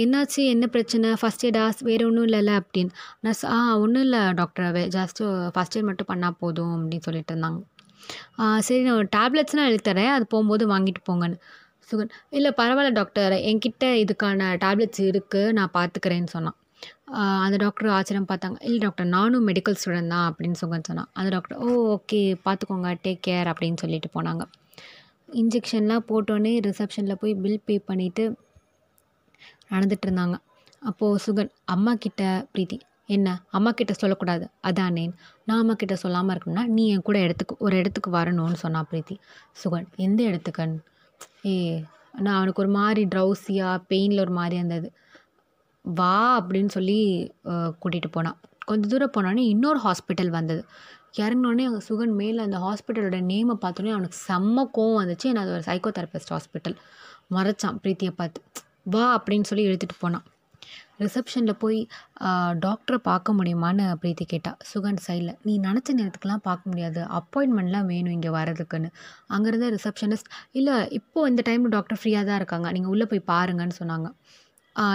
என்னாச்சு? 0.04 0.42
என்ன 0.54 0.66
பிரச்சனை? 0.76 1.10
ஃபஸ்ட் 1.22 1.46
எய்டா 1.48 1.64
வேறு 1.90 2.08
ஒன்றும் 2.10 2.28
இல்லைல்ல 2.30 2.54
அப்படின்னு. 2.62 2.94
நர்ஸ் 3.28 3.44
ஆ 3.56 3.58
ஒன்றும் 3.84 4.06
இல்லை 4.08 4.22
டாக்டர் 4.42 4.78
ஜஸ்ட்டு 4.98 5.32
ஃபஸ்ட் 5.56 5.78
எய்ட் 5.78 5.90
மட்டும் 5.90 6.10
பண்ணால் 6.12 6.38
போதும் 6.44 6.76
அப்படின்னு 6.78 7.08
சொல்லிட்டு 7.10 7.34
இருந்தாங்க. 7.36 7.60
ஆ 8.40 8.46
சரி 8.68 8.84
நான் 8.90 9.12
டேப்லெட்ஸ்லாம் 9.18 9.70
எழுத்துறேன் 9.72 10.14
அது 10.18 10.26
போகும்போது 10.34 10.66
வாங்கிட்டு 10.74 11.04
போங்கன்னு. 11.10 11.40
சுகன் 11.90 12.12
இல்லை 12.38 12.50
பரவாயில்ல 12.62 12.92
டாக்டர் 13.02 13.34
என்கிட்ட 13.50 13.86
இதுக்கான 14.04 14.50
டேப்லெட்ஸ் 14.64 15.04
இருக்குது 15.12 15.54
நான் 15.58 15.76
பார்த்துக்கிறேன்னு 15.78 16.32
சொன்னான். 16.36 16.58
அந்த 17.46 17.56
டாக்டர் 17.64 17.88
ஆச்சரியம் 17.98 18.28
பார்த்தாங்க. 18.32 18.58
இல்லை 18.68 18.80
டாக்டர் 18.84 19.08
நானும் 19.16 19.48
மெடிக்கல் 19.50 19.78
ஸ்டூடெண்ட் 19.80 20.14
தான் 20.16 20.28
அப்படின்னு 20.30 20.60
சுகன் 20.62 20.88
சொன்னான். 20.90 21.10
அந்த 21.20 21.30
டாக்டர் 21.36 21.60
ஓ 21.66 21.70
ஓகே 21.96 22.20
பார்த்துக்கோங்க 22.46 22.92
டேக் 23.06 23.24
கேர் 23.28 23.50
அப்படின்னு 23.54 23.82
சொல்லிட்டு 23.84 24.10
போனாங்க. 24.18 24.44
இன்ஜெக்ஷன்லாம் 25.42 26.06
போட்டோன்னே 26.10 26.54
ரிசப்ஷனில் 26.68 27.20
போய் 27.22 27.34
பில் 27.44 27.66
பே 27.66 27.76
பண்ணிவிட்டு 27.90 28.24
நடந்துட்டு 29.74 30.06
இருந்தாங்க 30.08 30.38
அப்போது 30.82 31.22
சுகன் 31.26 31.52
அம்மா 31.76 31.94
கிட்ட 32.04 32.24
பிரீத்தி 32.54 32.78
என்ன? 33.16 33.30
அம்மா 33.58 33.72
கிட்ட 33.72 33.94
சொல்லக்கூடாது. 33.94 34.46
அதானே 34.62 35.06
நான் 35.48 35.62
அம்மா 35.62 35.74
கிட்ட 35.74 35.96
சொல்லாமல் 36.04 36.34
இருக்கணும்னா 36.36 36.66
நீ 36.76 36.84
என் 36.94 37.06
கூட 37.08 37.18
இடத்துக்கு 37.26 37.56
ஒரு 37.66 37.76
இடத்துக்கு 37.82 38.10
வரணும்னு 38.18 38.60
சொன்னா 38.64 38.82
பிரீத்தி. 38.92 39.16
சுகன் 39.62 39.88
எந்த 40.06 40.20
இடத்துக்குன்னு 40.30 40.80
ஏ 41.46 41.56
நான் 42.26 42.38
அவனுக்கு 42.38 42.64
ஒரு 42.64 42.72
மாதிரி 42.80 43.02
ட்ரௌசியாக 43.16 43.84
பெயினில் 43.92 44.24
ஒரு 44.26 44.34
மாதிரி 44.40 44.56
இருந்தது. 44.56 44.88
வா 45.86 46.16
அப்படின்னு 46.40 46.72
சொல்லி 46.78 47.00
கூட்டிகிட்டு 47.82 48.12
போனான் 48.12 48.38
கொஞ்சம் 48.70 48.92
தூரம் 48.92 49.14
போனோடனே 49.16 49.44
இன்னொரு 49.54 49.80
ஹாஸ்பிட்டல் 49.86 50.32
வந்தது. 50.38 50.62
இறங்கினோடனே 51.24 51.68
அங்கே 51.70 51.82
சுகன் 51.90 52.16
மேலே 52.22 52.40
அந்த 52.48 52.58
ஹாஸ்பிட்டலோட 52.66 53.20
நேமை 53.30 53.56
பார்த்தோன்னே 53.64 53.94
அவனுக்கு 53.98 54.18
செம்ம 54.28 54.66
கோவம் 54.78 55.00
வந்துச்சு. 55.02 55.28
ஏன்னா 55.32 55.44
அது 55.46 55.54
ஒரு 55.60 55.66
சைக்கோ 55.70 55.92
தெரபிஸ்ட் 56.00 56.34
ஹாஸ்பிட்டல் 56.36 56.76
மறைச்சான் 57.36 57.80
பிரீத்தியை 57.86 58.14
பார்த்து 58.20 58.42
வா 58.94 59.06
அப்படின்னு 59.16 59.48
சொல்லி 59.50 59.66
எழுத்துட்டு 59.70 59.98
போனான். 60.04 60.26
ரிசப்ஷனில் 61.04 61.60
போய் 61.64 61.78
டாக்டரை 62.66 62.98
பார்க்க 63.08 63.36
முடியுமான்னு 63.38 63.84
பிரீத்தி 64.02 64.26
கேட்டா 64.32 64.52
சுகன் 64.72 65.00
சைடில் 65.06 65.34
நீ 65.48 65.54
நினச்ச 65.68 65.94
நேரத்துக்குலாம் 66.00 66.44
பார்க்க 66.48 66.72
முடியாது. 66.72 67.02
அப்பாயின்மெண்ட்லாம் 67.20 67.88
வேணும் 67.92 68.16
இங்கே 68.18 68.32
வரதுக்குன்னு 68.38 68.90
அங்கேருந்த 69.36 69.70
ரிசப்ஷனிஸ்ட் 69.78 70.30
இல்லை 70.60 70.76
இப்போது 71.00 71.30
இந்த 71.32 71.44
டைமில் 71.50 71.74
டாக்டர் 71.78 72.00
ஃப்ரீயாக 72.02 72.28
தான் 72.30 72.40
இருக்காங்க. 72.42 72.68
நீங்கள் 72.78 72.94
உள்ளே 72.96 73.08
போய் 73.12 73.24
பாருங்கன்னு 73.32 73.78
சொன்னாங்க. 73.82 74.10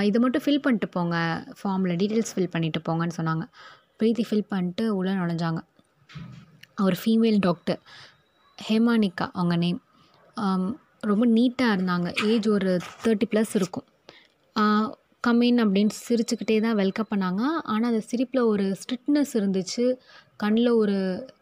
இதை 0.09 0.19
மட்டும் 0.25 0.45
ஃபில் 0.45 0.63
பண்ணிட்டு 0.65 0.89
போங்க. 0.97 1.17
ஃபார்மில் 1.61 1.97
டீட்டெயில்ஸ் 2.03 2.35
ஃபில் 2.35 2.53
பண்ணிட்டு 2.57 2.81
போங்கன்னு 2.89 3.17
சொன்னாங்க. 3.21 3.47
பிரீத்தி 4.01 4.25
ஃபில் 4.29 4.49
பண்ணிட்டு 4.53 4.85
உள்ளே 4.99 5.15
நுழைஞ்சாங்க. 5.21 5.63
ஒரு 6.87 6.97
ஃபீமேல் 7.03 7.39
டாக்டர் 7.47 7.81
ஹேமானிகா 8.59 9.27
அவங்க 9.39 9.57
நேம் 9.65 9.81
ரொம்ப 11.11 11.25
நீட்டாக 11.37 11.75
இருந்தாங்க. 11.77 12.09
ஏஜ் 12.31 12.47
ஒரு 12.57 12.71
தேர்ட்டி 13.05 13.27
ப்ளஸ் 13.33 13.53
இருக்கும். 13.61 13.87
கம்மின் 15.27 15.61
அப்படின்னு 15.65 15.95
சிரிச்சுக்கிட்டே 16.07 16.57
தான் 16.65 16.79
வெல்கம் 16.81 17.11
பண்ணாங்க. 17.11 17.43
ஆனால் 17.73 17.89
அந்த 17.91 18.03
சிரிப்பில் 18.11 18.49
ஒரு 18.53 18.65
ஸ்ட்ரிக்ட்னஸ் 18.81 19.33
இருந்துச்சு. 19.41 19.85
கண்ணில் 20.43 20.71
ஒரு 20.81 20.97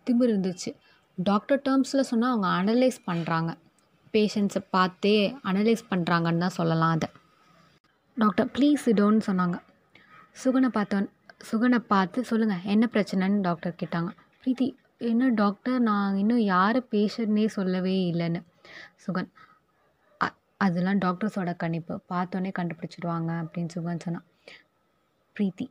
திமிர் 0.06 0.32
இருந்துச்சு. 0.32 0.70
டாக்டர் 1.18 1.62
டேர்ம்ஸில் 1.66 2.08
சொன்னால் 2.10 2.32
அவங்க 2.32 2.48
அனலைஸ் 2.60 2.98
பண்ணுறாங்க 3.08 3.50
பேஷண்ட்ஸை 4.14 4.62
பார்த்தே 4.76 5.16
அனலைஸ் 5.50 5.82
பண்ணுறாங்கன்னு 5.90 6.42
தான் 6.44 6.56
சொல்லலாம் 6.58 6.94
அதை. 6.96 7.08
டாக்டர் 8.16 8.48
ப்ளீஸ் 8.56 8.84
இடோன்னு 8.92 9.22
சொன்னாங்க. 9.28 9.58
சுகனை 10.42 10.70
பார்த்தோன் 10.76 11.08
சுகனை 11.50 11.78
பார்த்து 11.92 12.18
சொல்லுங்கள் 12.30 12.66
என்ன 12.74 12.84
பிரச்சனைன்னு 12.94 13.40
டாக்டர் 13.48 13.78
கேட்டாங்க. 13.82 14.10
பிரீத்தி 14.42 14.66
என்ன 15.10 15.28
டாக்டர் 15.40 15.80
நான் 15.88 16.18
இன்னும் 16.22 16.44
யார் 16.54 16.78
பேஷண்ட்னே 16.94 17.44
சொல்லவே 17.56 17.94
இல்லைன்னு. 18.12 18.40
சுகன் 19.04 19.30
அதெல்லாம் 20.64 21.00
டாக்டர்ஸோட 21.04 21.52
கணிப்பு. 21.62 21.94
பார்த்தோன்னே 22.12 22.50
கண்டுபிடிச்சிடுவாங்க 22.58 23.30
அப்படின்னு 23.42 23.74
சுகன் 23.76 24.04
சொன்னான். 24.06 24.26
ப்ரீத்தி 25.36 25.66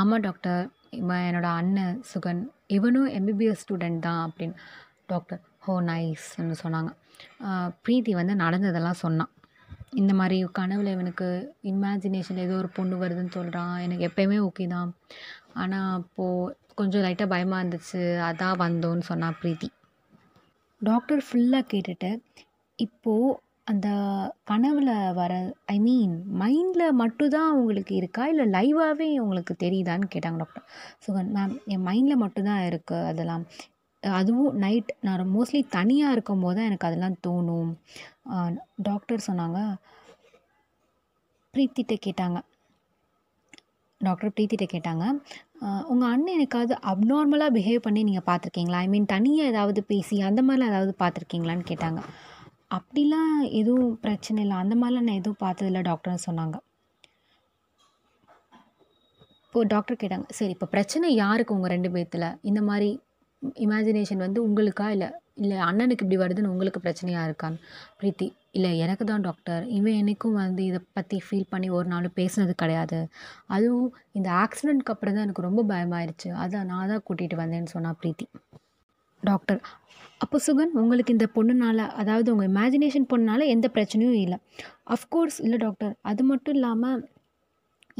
ஆமாம் 0.00 0.24
டாக்டர் 0.26 0.62
இவன் 1.00 1.24
என்னோடய 1.28 1.58
அண்ணன் 1.60 1.98
சுகன். 2.12 2.40
இவனும் 2.76 3.10
எம்பிபிஎஸ் 3.18 3.62
ஸ்டூடெண்ட் 3.62 4.04
தான் 4.06 4.22
அப்படின்னு 4.26 4.56
டாக்டர் 5.12 5.42
ஹோ 5.66 5.74
நைஸ்ன்னு 5.90 6.56
சொன்னாங்க. 6.64 6.90
ப்ரீத்தி 7.84 8.12
வந்து 8.20 8.34
நடந்ததெல்லாம் 8.44 9.02
சொன்னான். 9.04 9.32
இந்த 10.00 10.12
மாதிரி 10.18 10.36
கனவில் 10.58 10.94
இவனுக்கு 10.96 11.28
இமேஜினேஷன் 11.70 12.42
ஏதோ 12.44 12.56
ஒரு 12.62 12.68
பொண்ணு 12.76 12.96
வருதுன்னு 13.02 13.36
சொல்கிறான் 13.38 13.72
எனக்கு 13.84 14.06
எப்போயுமே 14.08 14.38
ஓகே 14.48 14.66
தான். 14.74 14.90
ஆனால் 15.62 15.92
அப்போது 16.00 16.56
கொஞ்சம் 16.78 17.04
லைட்டாக 17.04 17.32
பயமாக 17.34 17.62
இருந்துச்சு. 17.62 18.02
அதான் 18.28 18.60
வந்தோன்னு 18.64 19.04
சொன்னா 19.10 19.28
ப்ரீத்தி. 19.40 19.68
டாக்டர் 20.80 21.22
ஃபுல்லாக 21.26 21.64
கேட்டுட்டு 21.72 22.10
இப்போது 22.78 23.38
அந்த 23.64 23.88
கனவில் 24.44 24.92
வர 25.18 25.32
ஐ 25.74 25.76
மீன் 25.78 26.14
மைண்டில் 26.42 26.98
மட்டும்தான் 27.00 27.56
உங்களுக்கு 27.58 27.94
இருக்கா? 27.94 28.22
இல்லை 28.26 28.46
லைவாகவே 28.56 29.08
உங்களுக்கு 29.24 29.54
தெரியுதான்னு 29.64 30.06
கேட்டாங்க 30.14 30.38
டாக்டர் 30.42 30.64
சுகன் 31.06 31.30
மேம் 31.36 31.54
என் 31.74 31.84
மைண்டில் 31.88 32.22
மட்டும்தான் 32.24 32.64
இருக்குது 32.70 33.08
அதெல்லாம். 33.10 33.44
அதுவும் 34.02 34.54
நைட் 34.64 34.90
நான் 35.06 35.32
மோஸ்ட்லி 35.34 35.60
தனியாக 35.76 36.14
இருக்கும் 36.16 36.42
போது 36.44 36.56
தான் 36.58 36.68
எனக்கு 36.70 36.88
அதெல்லாம் 36.88 37.20
தோணும். 37.26 37.72
டாக்டர் 38.88 39.26
சொன்னாங்க 39.28 39.60
பிரீத்திட்ட 41.54 41.94
கேட்டாங்க 42.06 42.38
டாக்டர் 44.06 44.32
ப்ரீத்திட்ட 44.36 44.66
கேட்டாங்க. 44.72 45.04
உங்கள் 45.92 46.10
அண்ணன் 46.12 46.34
எனக்காவது 46.36 46.74
அப்நார்மலாக 46.92 47.54
பிஹேவ் 47.56 47.84
பண்ணி 47.86 48.02
நீங்கள் 48.08 48.26
பார்த்துருக்கீங்களா? 48.30 48.80
ஐ 48.84 48.88
மீன் 48.94 49.08
தனியாக 49.14 49.52
ஏதாவது 49.52 49.80
பேசி 49.92 50.16
அந்த 50.28 50.42
மாதிரிலாம் 50.46 50.72
ஏதாவது 50.72 50.94
பார்த்துருக்கீங்களான்னு 51.02 51.66
கேட்டாங்க. 51.70 52.02
அப்படிலாம் 52.78 53.34
எதுவும் 53.60 53.94
பிரச்சனை 54.04 54.40
இல்லை. 54.44 54.56
அந்த 54.64 54.74
மாதிரிலாம் 54.80 55.08
நான் 55.08 55.20
எதுவும் 55.22 55.42
பார்த்ததில்ல 55.44 55.82
டாக்டர்னு 55.90 56.26
சொன்னாங்க. 56.28 56.56
இப்போது 59.46 59.70
டாக்டர் 59.74 60.00
கேட்டாங்க 60.02 60.26
சரி 60.38 60.52
இப்போ 60.56 60.66
பிரச்சனை 60.74 61.06
யாருக்கு 61.22 61.54
உங்கள் 61.56 61.72
ரெண்டு 61.74 61.88
பேர்த்தில் 61.94 62.26
இந்த 62.50 62.60
மாதிரி 62.68 62.90
இமேஜினேஷன் 63.64 64.24
வந்து 64.26 64.40
உங்களுக்கா? 64.48 64.86
இல்லை 64.96 65.08
இல்லை 65.42 65.56
அண்ணனுக்கு 65.68 66.04
இப்படி 66.04 66.18
வருதுன்னு 66.22 66.52
உங்களுக்கு 66.52 66.80
பிரச்சனையாக 66.84 67.28
இருக்கான்னு? 67.28 67.58
பிரீத்தி 68.00 68.28
இல்லை 68.54 68.70
எனக்கு 68.84 69.04
தான் 69.10 69.24
டாக்டர் 69.26 69.64
இவன் 69.78 69.98
எனக்கும் 70.02 70.38
வந்து 70.42 70.62
இதை 70.68 70.80
பற்றி 70.98 71.18
ஃபீல் 71.26 71.50
பண்ணி 71.52 71.68
ஒரு 71.78 71.88
நாள் 71.92 72.06
பேசுனது 72.20 72.54
கிடையாது. 72.62 72.98
அதுவும் 73.56 73.90
இந்த 74.18 74.28
ஆக்சிடெண்ட்க்கு 74.44 74.92
அப்புறம் 74.94 75.16
தான் 75.16 75.26
எனக்கு 75.26 75.46
ரொம்ப 75.48 75.62
பயமாயிருச்சு. 75.72 76.30
அதான் 76.44 76.68
நான் 76.72 76.90
தான் 76.92 77.04
கூட்டிகிட்டு 77.08 77.38
வந்தேன்னு 77.42 77.72
சொன்னா 77.76 77.92
பிரீத்தி. 78.00 78.26
டாக்டர் 79.22 79.60
அப்போ 80.24 80.36
சுகன் 80.46 80.74
உங்களுக்கு 80.80 81.14
இந்த 81.16 81.26
பொண்ணுனால 81.36 81.80
அதாவது 82.00 82.28
உங்கள் 82.32 82.50
இமேஜினேஷன் 82.52 83.08
பொண்ணுனால 83.12 83.46
எந்த 83.54 83.66
பிரச்சனையும் 83.76 84.18
இல்லை. 84.24 84.38
அஃப்கோர்ஸ் 84.96 85.38
இல்லை 85.46 85.58
டாக்டர் 85.64 85.94
அது 86.10 86.22
மட்டும் 86.30 86.56
இல்லாமல் 86.58 87.00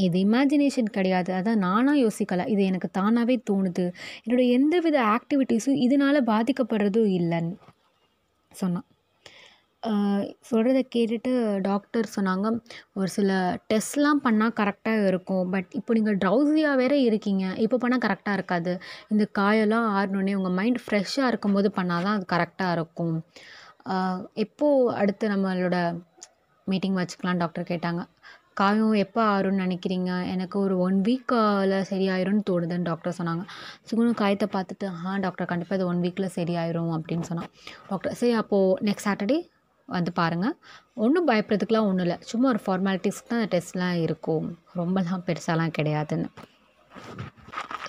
இது 0.07 0.19
இமேஜினேஷன் 0.27 0.91
கிடையாது. 0.97 1.31
அதான் 1.39 1.63
நானாக 1.67 1.97
யோசிக்கலை. 2.05 2.45
இது 2.53 2.63
எனக்கு 2.71 2.89
தானாகவே 2.99 3.37
தோணுது. 3.51 3.87
என்னோடய 4.25 4.55
எந்த 4.59 4.75
வித 4.87 4.99
ஆக்டிவிட்டீஸும் 5.17 5.81
இதனால் 5.87 6.29
பாதிக்கப்படுறதும் 6.33 7.11
இல்லைன்னு 7.19 7.55
சொன்னான். 8.53 8.87
சொல்கிறத 10.49 10.81
கேட்டுட்டு 10.95 11.33
டாக்டர் 11.69 12.07
சொன்னாங்க. 12.17 12.47
ஒரு 12.99 13.09
சில 13.15 13.31
டெஸ்ட்லாம் 13.73 14.21
பண்ணால் 14.27 14.55
கரெக்டாக 14.61 15.07
இருக்கும். 15.11 15.45
பட் 15.55 15.71
இப்போ 15.79 15.95
நீங்கள் 15.99 16.19
ட்ரௌசியாக 16.25 16.81
வேறு 16.81 16.99
இருக்கீங்க. 17.09 17.45
இப்போ 17.65 17.77
பண்ணால் 17.85 18.05
கரெக்டாக 18.07 18.39
இருக்காது. 18.39 18.73
இந்த 19.13 19.27
காயெல்லாம் 19.39 19.89
ஆறினோடனே 19.99 20.35
உங்கள் 20.41 20.57
மைண்ட் 20.59 20.81
ஃப்ரெஷ்ஷாக 20.85 21.31
இருக்கும்போது 21.33 21.71
பண்ணால் 21.79 22.07
தான் 22.07 22.17
அது 22.19 22.27
கரெக்டாக 22.35 22.77
இருக்கும். 22.79 23.17
எப்போது 24.45 24.95
அடுத்து 25.03 25.33
நம்மளோட 25.35 25.77
மீட்டிங் 26.67 26.99
வச்சுக்கலாம் 27.01 27.41
டாக்டர் 27.43 27.71
கேட்டாங்க. 27.71 28.03
காயம் 28.61 28.95
எப்போ 29.03 29.21
ஆறும்னு 29.35 29.63
நினைக்கிறீங்க? 29.65 30.11
எனக்கு 30.33 30.57
ஒரு 30.65 30.75
ஒன் 30.87 30.99
வீக்கில் 31.07 31.75
சரியாயிரும்னு 31.91 32.43
தோணுதுன்னு 32.49 32.89
டாக்டர் 32.91 33.17
சொன்னாங்க. 33.19 33.45
சுகுணு 33.89 34.11
காயத்தை 34.21 34.49
பார்த்துட்டு 34.57 34.87
ஆ 35.07 35.17
டாக்டர் 35.25 35.51
கண்டிப்பாக 35.53 35.79
இது 35.79 35.89
ஒன் 35.93 36.03
வீக்கில் 36.05 36.35
சரியாயிரும் 36.39 36.93
அப்படின்னு 36.97 37.29
சொன்னான். 37.31 37.51
டாக்டர் 37.91 38.19
சரி 38.21 38.35
அப்போது 38.43 38.77
நெக்ஸ்ட் 38.89 39.09
சாட்டர்டே 39.09 39.39
வந்து 39.97 40.13
பாருங்கள் 40.13 40.57
ஒன்றும் 40.95 41.29
பயப்படுறதுக்குலாம் 41.29 41.89
ஒன்றும் 41.91 42.07
இல்லை. 42.07 42.19
சும்மா 42.31 42.47
ஒரு 42.49 42.61
ஃபார்மாலிட்டிஸ்க்கு 42.65 43.33
தான் 43.33 43.47
டெஸ்ட்லாம் 43.55 43.99
இருக்கும். 44.07 44.47
ரொம்பலாம் 44.81 45.25
பெருசாலாம் 45.29 45.77
கிடையாதுன்னு. 45.79 46.29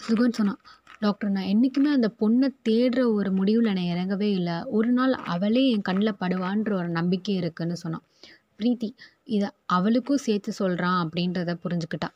சுகன் 0.05 0.37
சொன்னான் 0.39 0.61
டாக்டர் 0.99 1.35
நான் 1.35 1.49
என்றைக்குமே 1.51 1.89
அந்த 1.97 2.09
பொண்ணை 2.19 2.47
தேடுற 2.69 3.01
ஒரு 3.13 3.29
முடிவில் 3.31 3.69
நான் 3.69 3.91
இறங்கவே 3.93 4.29
இல்லை. 4.39 4.57
ஒரு 4.77 4.89
நாள் 4.91 5.13
அவளே 5.33 5.63
என் 5.69 5.87
கண்ணில் 5.89 6.19
படுவான்ற 6.19 6.71
ஒரு 6.81 6.89
நம்பிக்கை 6.89 7.35
இருக்குன்னு 7.35 7.77
சொன்னான். 7.83 8.05
ப்ரீத்தி 8.57 8.89
இதை 9.35 9.47
அவளுக்கும் 9.75 10.23
சேர்த்து 10.25 10.51
சொல்கிறான் 10.51 10.99
அப்படின்றத 11.03 11.55
புரிஞ்சுக்கிட்டா 11.63 12.09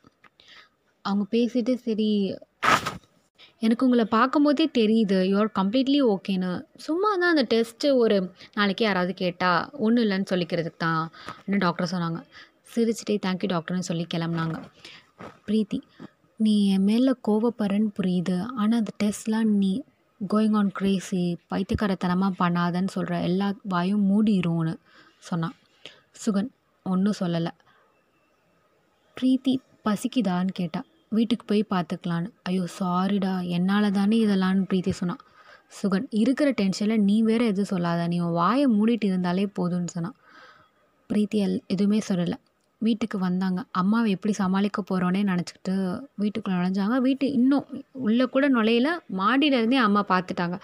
அவங்க 1.06 1.26
பேசிட்டு 1.32 1.74
சரி 1.88 2.10
எனக்கு 3.66 3.86
உங்களை 3.88 4.06
பார்க்கும்போதே 4.18 4.66
தெரியுது. 4.80 5.18
யூஆர் 5.32 5.52
கம்ப்ளீட்லி 5.60 6.00
ஓகேன்னு 6.14 6.52
சும்மா 6.86 7.10
தான் 7.22 7.32
அந்த 7.34 7.46
டெஸ்ட்டு 7.54 7.94
ஒரு 8.04 8.18
நாளைக்கு 8.58 8.84
யாராவது 8.88 9.14
கேட்டால் 9.24 9.68
ஒன்றும் 9.86 10.04
இல்லைன்னு 10.06 10.32
சொல்லிக்கிறதுக்கு 10.34 10.84
தான் 10.86 11.04
அப்படின்னு 11.30 11.64
டாக்டர் 11.66 11.92
சொன்னாங்க. 11.94 12.20
சிரிச்சிட்டே 12.74 13.16
தேங்க்யூ 13.26 13.50
டாக்டர்னு 13.56 13.88
சொல்லி 13.90 14.06
கிளம்புனாங்க. 14.14 14.58
ப்ரீத்தி 15.48 15.80
நீ 16.40 16.54
என் 16.76 16.88
மேலே 16.90 17.12
கோவப்படுறேன்னு 17.28 17.92
புரியுது. 18.00 18.38
ஆனால் 18.62 18.80
அந்த 18.82 18.94
டெஸ்ட்லாம் 19.04 19.52
நீ 19.62 19.74
கோயிங் 20.22 20.58
ஆன் 20.62 20.72
க்ரேஸி 20.80 21.22
பைத்தியக்காரத்தனமாக 21.52 22.40
பண்ணாதன்னு 22.42 22.94
சொல்கிற 22.96 23.16
எல்லா 23.30 23.48
வாயும் 23.74 24.04
மூடிடும்னு 24.10 24.74
சொன்னான் 25.30 25.56
சுகன் 26.24 26.50
ஒன்றும் 26.86 27.20
சொல்லலை. 27.22 27.54
ப்ரீத்தி 29.18 29.54
பசிக்குதான்னு 29.88 30.54
கேட்டா 30.60 30.82
வீட்டுக்கு 31.12 31.46
போய் 31.46 31.64
பார்த்துக்கலான்னு. 31.70 32.30
ஐயோ 32.44 32.66
சாரிடா 32.80 33.48
என்னால் 33.48 33.92
தானே 33.92 34.18
இதெல்லாம்னு 34.26 34.66
ப்ரீத்தி 34.74 34.90
சொன்னான். 34.90 35.20
சுகன் 35.82 36.08
இருக்கிற 36.10 36.50
டென்ஷனில் 36.52 37.04
நீ 37.04 37.22
வேற 37.22 37.46
எதுவும் 37.46 37.72
சொல்லாத. 37.74 38.08
நீ 38.08 38.20
உன் 38.20 38.32
வாயை 38.32 38.66
மூடிட்டு 38.66 39.06
இருந்தாலே 39.06 39.46
போதும்னு 39.60 39.88
சொன்னான். 39.88 40.16
ப்ரீத்தி 41.14 41.40
எல் 41.46 41.60
எதுவுமே 41.68 42.02
சொல்லலை. 42.10 42.38
வீட்டுக்கு 42.82 43.18
வந்தாங்க. 43.20 43.64
அம்மாவை 43.72 44.12
எப்படி 44.12 44.34
சமாளிக்க 44.34 44.84
போகிறோன்னே 44.90 45.22
நினச்சிக்கிட்டு 45.24 45.76
வீட்டுக்குள்ளே 46.16 46.60
நுழைஞ்சாங்க. 46.60 46.98
வீட்டு 46.98 47.32
இன்னும் 47.32 47.68
உள்ளே 47.92 48.26
கூட 48.26 48.50
நுழையில. 48.50 48.90
மாடியில 49.18 49.60
இருந்தே 49.60 49.78
அம்மா 49.78 50.06
பார்த்துட்டாங்க. 50.10 50.58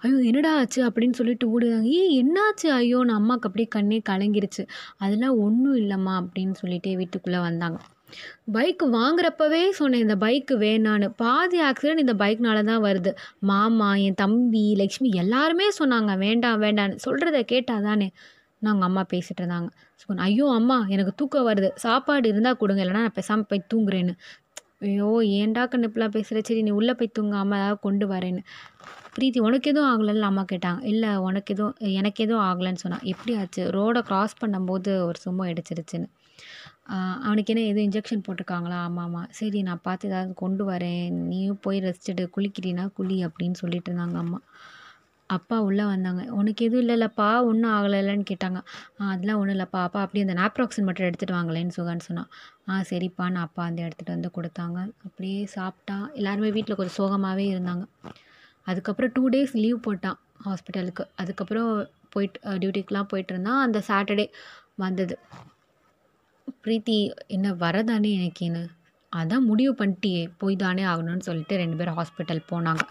ஐயோ 0.00 0.16
என்னடா 0.18 0.56
ஆச்சு 0.56 0.90
அப்படின்னு 0.90 1.12
சொல்லிட்டு 1.12 1.46
ஓடுதாங்க 1.48 1.88
ஏய் 1.88 2.22
என்னாச்சு? 2.22 2.66
ஐயோன்னு 2.80 3.12
அம்மாவுக்கு 3.12 3.48
அப்படியே 3.48 3.68
கண்ணே 3.68 4.02
கலங்கிருச்சு. 4.10 4.66
அதெல்லாம் 4.96 5.38
ஒன்றும் 5.38 5.76
இல்லைம்மா 5.76 6.14
அப்படின்னு 6.22 6.52
சொல்லிட்டு 6.52 6.96
வீட்டுக்குள்ளே 6.96 7.40
வந்தாங்க. 7.40 7.78
பைக் 8.56 8.84
வாங்குறப்பவே 8.96 9.62
சொன்னேன் 9.78 10.04
இந்த 10.06 10.16
பைக்கு 10.24 10.54
வேணான்னு. 10.64 11.08
பாதி 11.22 11.58
ஆக்சிடென்ட் 11.68 12.04
இந்த 12.04 12.14
பைக்னால 12.22 12.62
தான் 12.70 12.84
வருது. 12.88 13.12
மாமா 13.50 13.90
என் 14.06 14.20
தம்பி 14.22 14.64
லக்ஷ்மி 14.82 15.10
எல்லாருமே 15.24 15.68
சொன்னாங்க 15.80 16.14
வேண்டாம் 16.26 16.62
வேண்டான்னு 16.64 17.02
சொல்கிறத 17.06 17.40
கேட்டால் 17.52 17.86
தானே 17.88 18.08
நாங்கள் 18.62 18.86
அம்மா 18.88 19.02
பேசிகிட்டு 19.12 19.42
இருந்தாங்க. 19.42 19.70
சொன்னேன் 20.02 20.24
ஐயோ 20.28 20.46
அம்மா 20.58 20.78
எனக்கு 20.94 21.12
தூக்கம் 21.20 21.48
வருது. 21.50 21.68
சாப்பாடு 21.84 22.26
இருந்தால் 22.32 22.58
கொடுங்க 22.62 22.82
இல்லைனா 22.84 23.04
நான் 23.06 23.18
பேசாமல் 23.20 23.48
போய் 23.50 23.68
தூங்குறேன்னு. 23.72 24.14
ஐயோ 24.86 25.10
ஏன்டா 25.40 25.62
கண்ணு 25.72 25.88
பேசுகிற 26.16 26.38
சரி 26.48 26.62
நீ 26.68 26.72
உள்ளே 26.78 26.94
போய் 27.00 27.14
தூங்க 27.18 27.34
அம்மா 27.42 27.56
ஏதாவது 27.60 27.78
கொண்டு 27.86 28.06
வரேன்னு. 28.12 28.42
பிரீத்தி 29.16 29.40
உனக்கு 29.48 29.70
எதுவும் 29.72 29.90
ஆகலைன்னு 29.92 30.28
அம்மா 30.30 30.44
கேட்டாங்க. 30.52 30.80
இல்லை 30.92 31.10
உனக்கு 31.28 31.52
எதுவும் 31.54 31.76
எனக்கு 32.00 32.20
எதுவும் 32.24 32.44
ஆகலைன்னு 32.48 32.82
சொன்னான் 32.84 33.06
எப்படி 33.12 33.34
ஆச்சு 33.42 33.64
ரோடை 33.76 34.02
க்ராஸ் 34.08 34.34
பண்ணும்போது 34.42 34.92
ஒரு 35.08 35.18
சும்மா 35.26 35.44
அடிச்சிருச்சுன்னு 35.52 36.08
அவனுக்கு 37.26 37.52
என்ன 37.54 37.62
எதுவும் 37.64 37.86
இன்ஜெக்ஷன் 37.88 38.24
போட்டிருக்காங்களா? 38.26 38.78
ஆமாம் 38.86 39.04
ஆமாம் 39.04 39.28
சரி 39.30 39.62
நான் 39.62 39.82
பார்த்து 39.82 40.08
ஏதாவது 40.08 40.34
கொண்டு 40.34 40.70
வரேன். 40.70 41.10
நீயும் 41.30 41.60
போய் 41.60 41.78
ரெஸ்ட் 41.80 42.08
எடு. 42.08 42.30
குளிக்கிறீனா 42.36 42.92
குளி 42.92 43.26
அப்படின்னு 43.26 43.52
சொல்லிட்டு 43.52 43.90
இருந்தாங்க 43.90 44.16
அம்மா. 44.16 44.38
அப்பா 45.30 45.58
உள்ளே 45.58 45.84
வந்தாங்க. 45.84 46.22
உனக்கு 46.30 46.64
எதுவும் 46.64 46.82
இல்லைல்லப்பா 46.84 47.42
ஒன்றும் 47.42 47.72
ஆகலைல்லன்னு 47.72 48.24
கேட்டாங்க. 48.30 48.58
ஆ 49.00 49.10
அதெல்லாம் 49.10 49.38
ஒன்றும் 49.38 49.54
இல்லைப்பா. 49.56 49.82
அப்பா 49.82 50.00
அப்படியே 50.00 50.24
அந்த 50.26 50.36
நாப்ராக்சின் 50.40 50.84
மட்டும் 50.84 51.06
எடுத்துகிட்டு 51.06 51.36
வாங்களேன்னு 51.38 51.76
சுகான்னு 51.76 52.00
சொன்னான். 52.00 52.30
ஆ 52.68 52.82
சரிப்பா. 52.90 53.30
நான் 53.30 53.42
அப்பா 53.42 53.62
வந்து 53.62 53.82
எடுத்துகிட்டு 53.82 54.16
வந்து 54.16 54.30
கொடுத்தாங்க. 54.36 54.78
அப்படியே 55.04 55.44
சாப்பிட்டா. 55.56 56.10
எல்லாருமே 56.14 56.50
வீட்டில் 56.50 56.76
கொஞ்சம் 56.76 56.98
சோகமாகவே 57.00 57.46
இருந்தாங்க. 57.54 57.86
அதுக்கப்புறம் 58.66 59.12
டூ 59.14 59.28
டேஸ் 59.28 59.54
லீவ் 59.54 59.78
போட்டான் 59.86 60.18
ஹாஸ்பிட்டலுக்கு 60.44 61.04
அதுக்கப்புறம் 61.16 61.70
போயிட்டு 62.10 62.38
டியூட்டிக்கெலாம் 62.58 63.10
போயிட்டு 63.12 63.32
இருந்தான். 63.34 63.60
அந்த 63.60 63.82
சாட்டர்டே 63.88 64.26
வந்தது. 64.76 65.18
பிரீத்தி 66.64 66.96
என்ன 67.26 67.46
வரதானே 67.62 68.10
எனக்குன்னு 68.18 68.62
அதான் 69.12 69.48
முடிவு 69.48 69.72
பண்ணிட்டியே 69.72 70.22
போய் 70.38 70.56
தானே 70.56 70.82
ஆகணும்னு 70.82 71.26
சொல்லிட்டு 71.28 71.56
ரெண்டு 71.56 71.76
பேரும் 71.76 71.96
ஹாஸ்பிட்டல் 71.98 72.40
போனாங்க. 72.52 72.84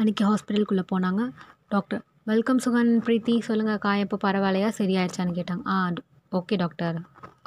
அன்றைக்கி 0.00 0.22
ஹாஸ்பிட்டலுக்குள்ளே 0.28 0.84
போனாங்க. 0.92 1.22
டாக்டர் 1.68 2.02
வெல்கம் 2.24 2.60
சுகன் 2.64 2.92
பிரீத்தி 3.06 3.34
சொல்லுங்கள் 3.40 3.78
காயம் 3.78 4.08
இப்போ 4.10 4.18
பரவாயில்லையா? 4.26 4.70
சரியாயிடுச்சான்னு 4.78 5.36
கேட்டாங்க. 5.38 5.64
ஆ 5.66 5.92
ஓகே 6.32 6.56
டாக்டர் 6.56 6.98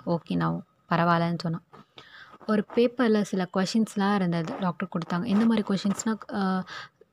ஓகே 0.06 0.36
நான் 0.36 0.58
பரவாயில்லன்னு 0.90 1.44
சொன்னான். 1.46 1.66
ஒரு 2.46 2.66
பேப்பரில் 2.76 3.30
சில 3.32 3.48
கொஷின்ஸ்லாம் 3.58 4.16
இருந்தது. 4.16 4.54
டாக்டர் 4.60 4.92
கொடுத்தாங்க. 4.96 5.26
எந்த 5.26 5.46
மாதிரி 5.46 5.66
கொஷின்ஸ்னால் 5.68 6.64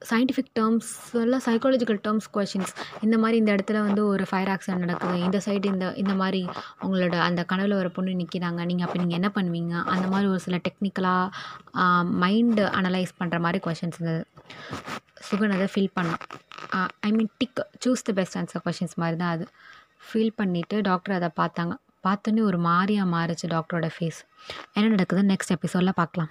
சயின்டிஃபிக் 0.03 0.51
டேர்ம்ஸ் 0.59 0.91
எல்லாம் 1.23 1.43
சைக்காலஜிக்கல் 1.47 2.01
டேர்ம்ஸ் 2.05 2.29
கொஷின்ஸ் 2.35 2.73
இந்த 3.07 3.17
மாதிரி 3.23 3.37
இந்த 3.41 3.51
இடத்துல 3.57 3.79
வந்து 3.87 4.03
ஒரு 4.13 4.25
ஃபயர் 4.31 4.51
ஆக்சிடென்ட் 4.55 4.85
நடக்குது. 4.85 5.17
இந்த 5.27 5.39
சைடு 5.47 5.67
இந்த 5.75 5.87
இந்த 6.03 6.15
மாதிரி 6.21 6.43
உங்களோட 6.85 7.17
அந்த 7.29 7.43
கனவில் 7.51 7.75
ஒரு 7.81 7.91
பொண்ணு 7.97 8.13
நிற்கிறாங்க 8.21 8.61
நீங்கள் 8.71 8.87
அப்போ 8.89 8.99
நீங்கள் 9.03 9.19
என்ன 9.21 9.31
பண்ணுவீங்க? 9.39 9.75
அந்த 9.95 10.07
மாதிரி 10.13 10.29
ஒரு 10.35 10.43
சில 10.47 10.59
டெக்னிக்கலாக 10.69 11.85
மைண்டு 12.25 12.65
அனலைஸ் 12.81 13.13
பண்ணுற 13.21 13.41
மாதிரி 13.47 13.61
கொஷின்ஸ் 13.67 13.99
இருந்தது 14.01 14.25
சுகன் 15.29 15.57
அதை 15.57 15.69
ஃபில் 15.75 15.93
பண்ணான் 15.99 16.23
I 17.07 17.11
mean 17.19 17.33
tick 17.43 17.61
choose 17.85 18.07
the 18.09 18.13
best 18.21 18.39
answer 18.41 18.65
questions 18.67 18.97
மாதிரி 19.03 19.19
தான் 19.25 19.35
அது. 19.37 19.47
ஃபில் 20.09 20.35
பண்ணிவிட்டு 20.41 20.77
டாக்டர் 20.91 21.19
அதை 21.21 21.31
பார்த்தாங்க. 21.43 21.75
பார்த்தோன்னே 22.07 22.43
ஒரு 22.51 22.59
மாதிரியாக 22.69 23.13
மாறுச்சு 23.15 23.47
டாக்டரோட 23.55 23.89
ஃபேஸ் 23.95 24.21
என்ன 24.77 24.91
நடக்குதுன்னு 24.97 25.33
நெக்ஸ்ட் 25.35 25.55
எபிசோடில் 25.57 25.99
பார்க்கலாம். 26.01 26.31